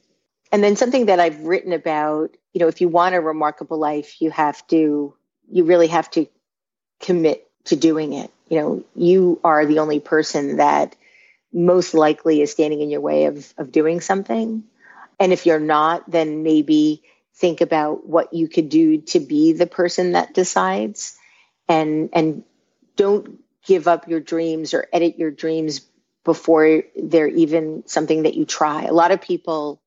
And 0.51 0.65
then 0.65 0.77
something 0.77 1.07
that 1.07 1.21
I've 1.21 1.41
written 1.41 1.73
about 1.73 2.37
you 2.57 2.61
know, 2.61 2.69
if 2.69 2.81
you 2.81 2.89
want 2.89 3.15
a 3.15 3.21
remarkable 3.21 3.77
life, 3.77 4.23
you 4.23 4.31
have 4.31 4.67
to, 4.69 5.15
you 5.51 5.65
really 5.65 5.89
have 5.89 6.11
to 6.13 6.27
commit 7.01 7.47
to 7.65 7.77
doing 7.77 8.15
it. 8.15 8.33
You 8.49 8.61
know, 8.61 8.85
you 8.95 9.41
are 9.43 9.67
the 9.67 9.81
only 9.81 10.01
person 10.01 10.59
that 10.59 10.95
most 11.53 11.95
likely 11.95 12.43
is 12.43 12.53
standing 12.53 12.81
in 12.81 12.91
your 12.91 13.01
way 13.01 13.25
of, 13.25 13.53
of 13.59 13.73
doing 13.73 14.01
something. 14.01 14.65
And 15.19 15.33
if 15.33 15.47
you're 15.47 15.59
not, 15.61 16.09
then 16.11 16.43
maybe 16.43 17.03
think 17.35 17.61
about 17.61 18.07
what 18.07 18.33
you 18.33 18.49
could 18.49 18.69
do 18.69 18.99
to 19.03 19.21
be 19.21 19.53
the 19.53 19.67
person 19.67 20.13
that 20.13 20.35
decides 20.35 21.17
and 21.69 22.11
and 22.13 22.45
don't 22.97 23.41
give 23.67 23.89
up 23.89 24.09
your 24.09 24.21
dreams 24.21 24.73
or 24.73 24.87
edit 24.93 25.19
your 25.19 25.31
dreams 25.31 25.81
before 26.25 26.83
they're 26.97 27.29
even 27.29 27.83
something 27.87 28.23
that 28.23 28.35
you 28.35 28.45
try. 28.45 28.85
A 28.85 28.93
lot 28.93 29.11
of 29.11 29.21
people, 29.21 29.81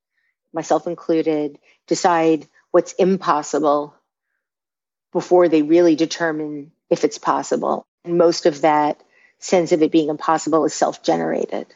myself 0.53 0.87
included, 0.87 1.57
decide 1.87 2.47
what's 2.71 2.93
impossible 2.93 3.95
before 5.11 5.49
they 5.49 5.63
really 5.63 5.95
determine 5.95 6.71
if 6.89 7.03
it's 7.03 7.17
possible. 7.17 7.85
And 8.09 8.17
most 8.17 8.47
of 8.47 8.61
that 8.61 8.99
sense 9.37 9.71
of 9.71 9.83
it 9.83 9.91
being 9.91 10.09
impossible 10.09 10.65
is 10.65 10.73
self 10.73 11.03
generated. 11.03 11.67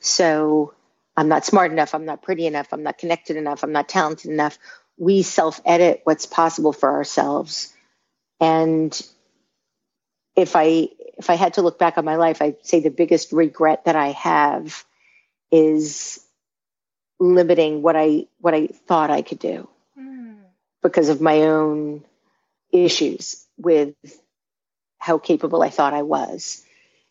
So 0.00 0.74
I'm 1.16 1.28
not 1.28 1.46
smart 1.46 1.72
enough, 1.72 1.94
I'm 1.94 2.04
not 2.04 2.22
pretty 2.22 2.46
enough, 2.46 2.68
I'm 2.72 2.82
not 2.82 2.98
connected 2.98 3.36
enough, 3.36 3.62
I'm 3.62 3.72
not 3.72 3.88
talented 3.88 4.30
enough. 4.30 4.58
We 4.98 5.22
self 5.22 5.62
edit 5.64 6.02
what's 6.04 6.26
possible 6.26 6.74
for 6.74 6.92
ourselves. 6.92 7.72
And 8.38 9.00
if 10.36 10.56
I 10.56 10.88
if 11.16 11.30
I 11.30 11.34
had 11.34 11.54
to 11.54 11.62
look 11.62 11.78
back 11.78 11.96
on 11.96 12.04
my 12.04 12.16
life, 12.16 12.42
I'd 12.42 12.66
say 12.66 12.80
the 12.80 12.90
biggest 12.90 13.32
regret 13.32 13.86
that 13.86 13.96
I 13.96 14.08
have 14.08 14.84
is 15.50 16.20
limiting 17.18 17.80
what 17.80 17.96
I 17.96 18.26
what 18.40 18.52
I 18.52 18.66
thought 18.66 19.10
I 19.10 19.22
could 19.22 19.38
do 19.38 19.70
mm. 19.98 20.36
because 20.82 21.08
of 21.08 21.22
my 21.22 21.44
own 21.44 22.04
issues 22.72 23.46
with 23.56 23.94
how 25.08 25.18
capable 25.18 25.62
I 25.62 25.70
thought 25.70 25.94
I 25.94 26.02
was. 26.02 26.62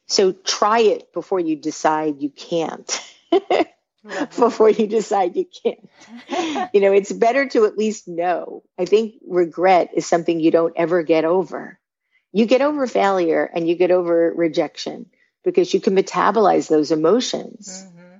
So 0.06 0.32
try 0.32 0.80
it 0.80 1.12
before 1.14 1.40
you 1.40 1.56
decide 1.56 2.22
you 2.22 2.30
can't. 2.30 2.90
before 4.38 4.70
you 4.70 4.86
decide 4.86 5.36
you 5.36 5.46
can't. 5.64 5.90
you 6.74 6.80
know, 6.80 6.94
it's 6.94 7.12
better 7.12 7.50
to 7.50 7.66
at 7.66 7.78
least 7.78 8.08
know. 8.08 8.64
I 8.78 8.86
think 8.86 9.16
regret 9.28 9.90
is 9.96 10.06
something 10.06 10.40
you 10.40 10.52
don't 10.52 10.74
ever 10.78 11.02
get 11.02 11.26
over. 11.26 11.80
You 12.32 12.46
get 12.46 12.62
over 12.62 12.86
failure 12.86 13.50
and 13.52 13.68
you 13.68 13.76
get 13.76 13.90
over 13.90 14.32
rejection 14.36 15.08
because 15.44 15.74
you 15.74 15.82
can 15.82 15.96
metabolize 15.96 16.70
those 16.70 16.92
emotions. 16.92 17.84
Mm-hmm. 17.84 18.18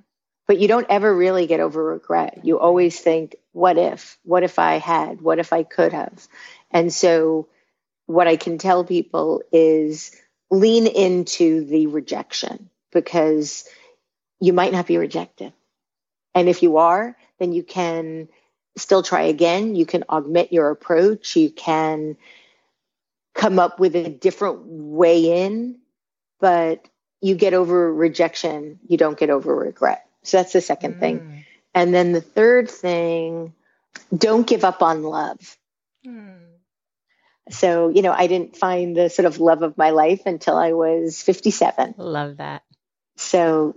But 0.48 0.58
you 0.58 0.66
don't 0.66 0.86
ever 0.88 1.14
really 1.14 1.46
get 1.46 1.60
over 1.60 1.84
regret. 1.84 2.40
You 2.42 2.58
always 2.58 2.98
think, 2.98 3.36
what 3.52 3.78
if? 3.78 4.18
What 4.24 4.42
if 4.42 4.58
I 4.58 4.78
had? 4.78 5.20
What 5.20 5.38
if 5.38 5.52
I 5.52 5.62
could 5.62 5.92
have? 5.92 6.26
And 6.70 6.92
so, 6.92 7.48
what 8.08 8.26
I 8.26 8.36
can 8.36 8.56
tell 8.56 8.84
people 8.84 9.42
is 9.52 10.16
lean 10.50 10.86
into 10.86 11.64
the 11.66 11.88
rejection 11.88 12.70
because 12.90 13.68
you 14.40 14.54
might 14.54 14.72
not 14.72 14.86
be 14.86 14.96
rejected. 14.96 15.52
And 16.34 16.48
if 16.48 16.62
you 16.62 16.78
are, 16.78 17.16
then 17.38 17.52
you 17.52 17.62
can 17.62 18.28
still 18.78 19.02
try 19.02 19.22
again. 19.22 19.76
You 19.76 19.84
can 19.84 20.04
augment 20.08 20.54
your 20.54 20.70
approach. 20.70 21.36
You 21.36 21.50
can 21.50 22.16
come 23.34 23.58
up 23.58 23.78
with 23.78 23.94
a 23.94 24.08
different 24.08 24.62
way 24.64 25.44
in, 25.44 25.76
but 26.40 26.88
you 27.20 27.34
get 27.34 27.52
over 27.52 27.92
rejection. 27.92 28.80
You 28.88 28.96
don't 28.96 29.18
get 29.18 29.28
over 29.28 29.54
regret. 29.54 30.06
So 30.22 30.38
that's 30.38 30.54
the 30.54 30.62
second 30.62 30.94
mm. 30.94 31.00
thing. 31.00 31.44
And 31.74 31.92
then 31.92 32.12
the 32.12 32.22
third 32.22 32.70
thing, 32.70 33.52
don't 34.16 34.46
give 34.46 34.64
up 34.64 34.82
on 34.82 35.02
love. 35.02 35.58
Mm. 36.06 36.47
So, 37.50 37.88
you 37.88 38.02
know, 38.02 38.12
I 38.12 38.26
didn't 38.26 38.56
find 38.56 38.96
the 38.96 39.08
sort 39.08 39.26
of 39.26 39.40
love 39.40 39.62
of 39.62 39.76
my 39.78 39.90
life 39.90 40.22
until 40.26 40.56
I 40.56 40.72
was 40.72 41.22
57. 41.22 41.94
Love 41.96 42.38
that. 42.38 42.62
So, 43.16 43.76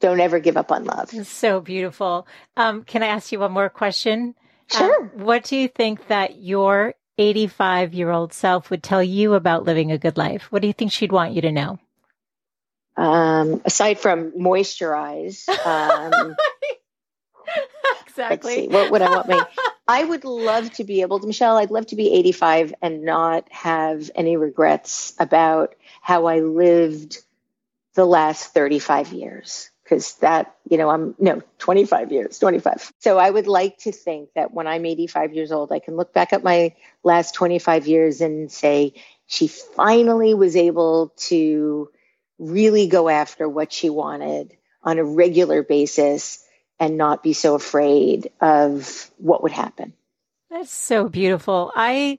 don't 0.00 0.20
ever 0.20 0.38
give 0.38 0.56
up 0.56 0.72
on 0.72 0.84
love. 0.84 1.10
So 1.26 1.60
beautiful. 1.60 2.26
Um, 2.56 2.82
can 2.84 3.02
I 3.02 3.08
ask 3.08 3.32
you 3.32 3.40
one 3.40 3.52
more 3.52 3.68
question? 3.68 4.34
Sure. 4.68 5.02
Um, 5.02 5.10
what 5.14 5.44
do 5.44 5.56
you 5.56 5.68
think 5.68 6.06
that 6.08 6.40
your 6.40 6.94
85 7.18 7.92
year 7.92 8.10
old 8.10 8.32
self 8.32 8.70
would 8.70 8.82
tell 8.82 9.02
you 9.02 9.34
about 9.34 9.64
living 9.64 9.92
a 9.92 9.98
good 9.98 10.16
life? 10.16 10.50
What 10.50 10.62
do 10.62 10.68
you 10.68 10.72
think 10.72 10.90
she'd 10.90 11.12
want 11.12 11.34
you 11.34 11.42
to 11.42 11.52
know? 11.52 11.78
Um, 12.96 13.62
aside 13.64 13.98
from 13.98 14.32
moisturize, 14.32 15.48
um, 15.66 16.34
exactly. 18.06 18.68
What 18.68 18.90
would 18.90 19.02
I 19.02 19.10
want 19.10 19.28
me? 19.28 19.40
I 19.88 20.04
would 20.04 20.24
love 20.24 20.72
to 20.74 20.84
be 20.84 21.00
able 21.02 21.18
to, 21.20 21.26
Michelle, 21.26 21.56
I'd 21.56 21.70
love 21.70 21.86
to 21.86 21.96
be 21.96 22.12
85 22.12 22.74
and 22.80 23.02
not 23.02 23.50
have 23.50 24.10
any 24.14 24.36
regrets 24.36 25.14
about 25.18 25.74
how 26.00 26.26
I 26.26 26.40
lived 26.40 27.18
the 27.94 28.04
last 28.04 28.54
35 28.54 29.12
years 29.12 29.70
because 29.82 30.14
that, 30.16 30.54
you 30.68 30.78
know, 30.78 30.88
I'm 30.88 31.16
no 31.18 31.42
25 31.58 32.12
years, 32.12 32.38
25. 32.38 32.92
So 33.00 33.18
I 33.18 33.28
would 33.28 33.48
like 33.48 33.78
to 33.78 33.90
think 33.90 34.30
that 34.36 34.54
when 34.54 34.68
I'm 34.68 34.86
85 34.86 35.34
years 35.34 35.50
old, 35.50 35.72
I 35.72 35.80
can 35.80 35.96
look 35.96 36.14
back 36.14 36.32
at 36.32 36.44
my 36.44 36.76
last 37.02 37.34
25 37.34 37.88
years 37.88 38.20
and 38.20 38.50
say, 38.52 38.94
she 39.26 39.48
finally 39.48 40.34
was 40.34 40.54
able 40.54 41.12
to 41.16 41.90
really 42.38 42.86
go 42.86 43.08
after 43.08 43.48
what 43.48 43.72
she 43.72 43.90
wanted 43.90 44.56
on 44.82 44.98
a 44.98 45.04
regular 45.04 45.64
basis 45.64 46.44
and 46.80 46.96
not 46.96 47.22
be 47.22 47.34
so 47.34 47.54
afraid 47.54 48.30
of 48.40 49.10
what 49.18 49.42
would 49.42 49.52
happen. 49.52 49.92
That's 50.50 50.72
so 50.72 51.08
beautiful. 51.08 51.70
I 51.76 52.18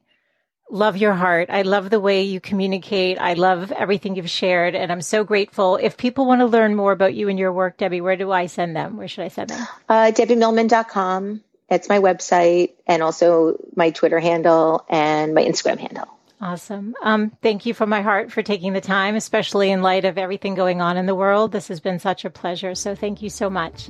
love 0.70 0.96
your 0.96 1.14
heart. 1.14 1.50
I 1.50 1.64
love 1.64 1.90
the 1.90 2.00
way 2.00 2.22
you 2.24 2.40
communicate. 2.40 3.20
I 3.20 3.34
love 3.34 3.72
everything 3.74 4.16
you've 4.16 4.30
shared. 4.30 4.74
And 4.74 4.92
I'm 4.92 5.02
so 5.02 5.24
grateful. 5.24 5.76
If 5.76 5.98
people 5.98 6.26
want 6.26 6.40
to 6.40 6.46
learn 6.46 6.76
more 6.76 6.94
about 6.94 7.14
you 7.14 7.28
and 7.28 7.38
your 7.38 7.52
work, 7.52 7.78
Debbie, 7.78 8.00
where 8.00 8.16
do 8.16 8.32
I 8.32 8.46
send 8.46 8.76
them? 8.76 8.96
Where 8.96 9.08
should 9.08 9.26
I 9.26 9.28
send 9.28 9.50
them? 9.50 9.68
Uh, 9.90 10.12
DebbieMillman.com. 10.14 11.42
It's 11.70 11.90
my 11.90 12.00
website 12.00 12.72
and 12.86 13.02
also 13.02 13.58
my 13.76 13.92
Twitter 13.92 14.20
handle 14.20 14.86
and 14.90 15.34
my 15.34 15.44
Instagram 15.44 15.80
handle. 15.80 16.08
Awesome. 16.40 16.96
Um, 17.04 17.32
thank 17.42 17.66
you 17.66 17.74
from 17.74 17.90
my 17.90 18.02
heart 18.02 18.32
for 18.32 18.42
taking 18.42 18.74
the 18.74 18.82
time, 18.82 19.16
especially 19.16 19.72
in 19.72 19.82
light 19.82 20.06
of 20.06 20.18
everything 20.18 20.56
going 20.56 20.82
on 20.82 20.98
in 20.98 21.06
the 21.06 21.16
world. 21.16 21.52
This 21.52 21.68
has 21.68 21.80
been 21.80 22.00
such 22.00 22.26
a 22.26 22.30
pleasure. 22.30 22.76
So 22.76 22.96
thank 22.96 23.22
you 23.22 23.30
so 23.30 23.50
much. 23.50 23.90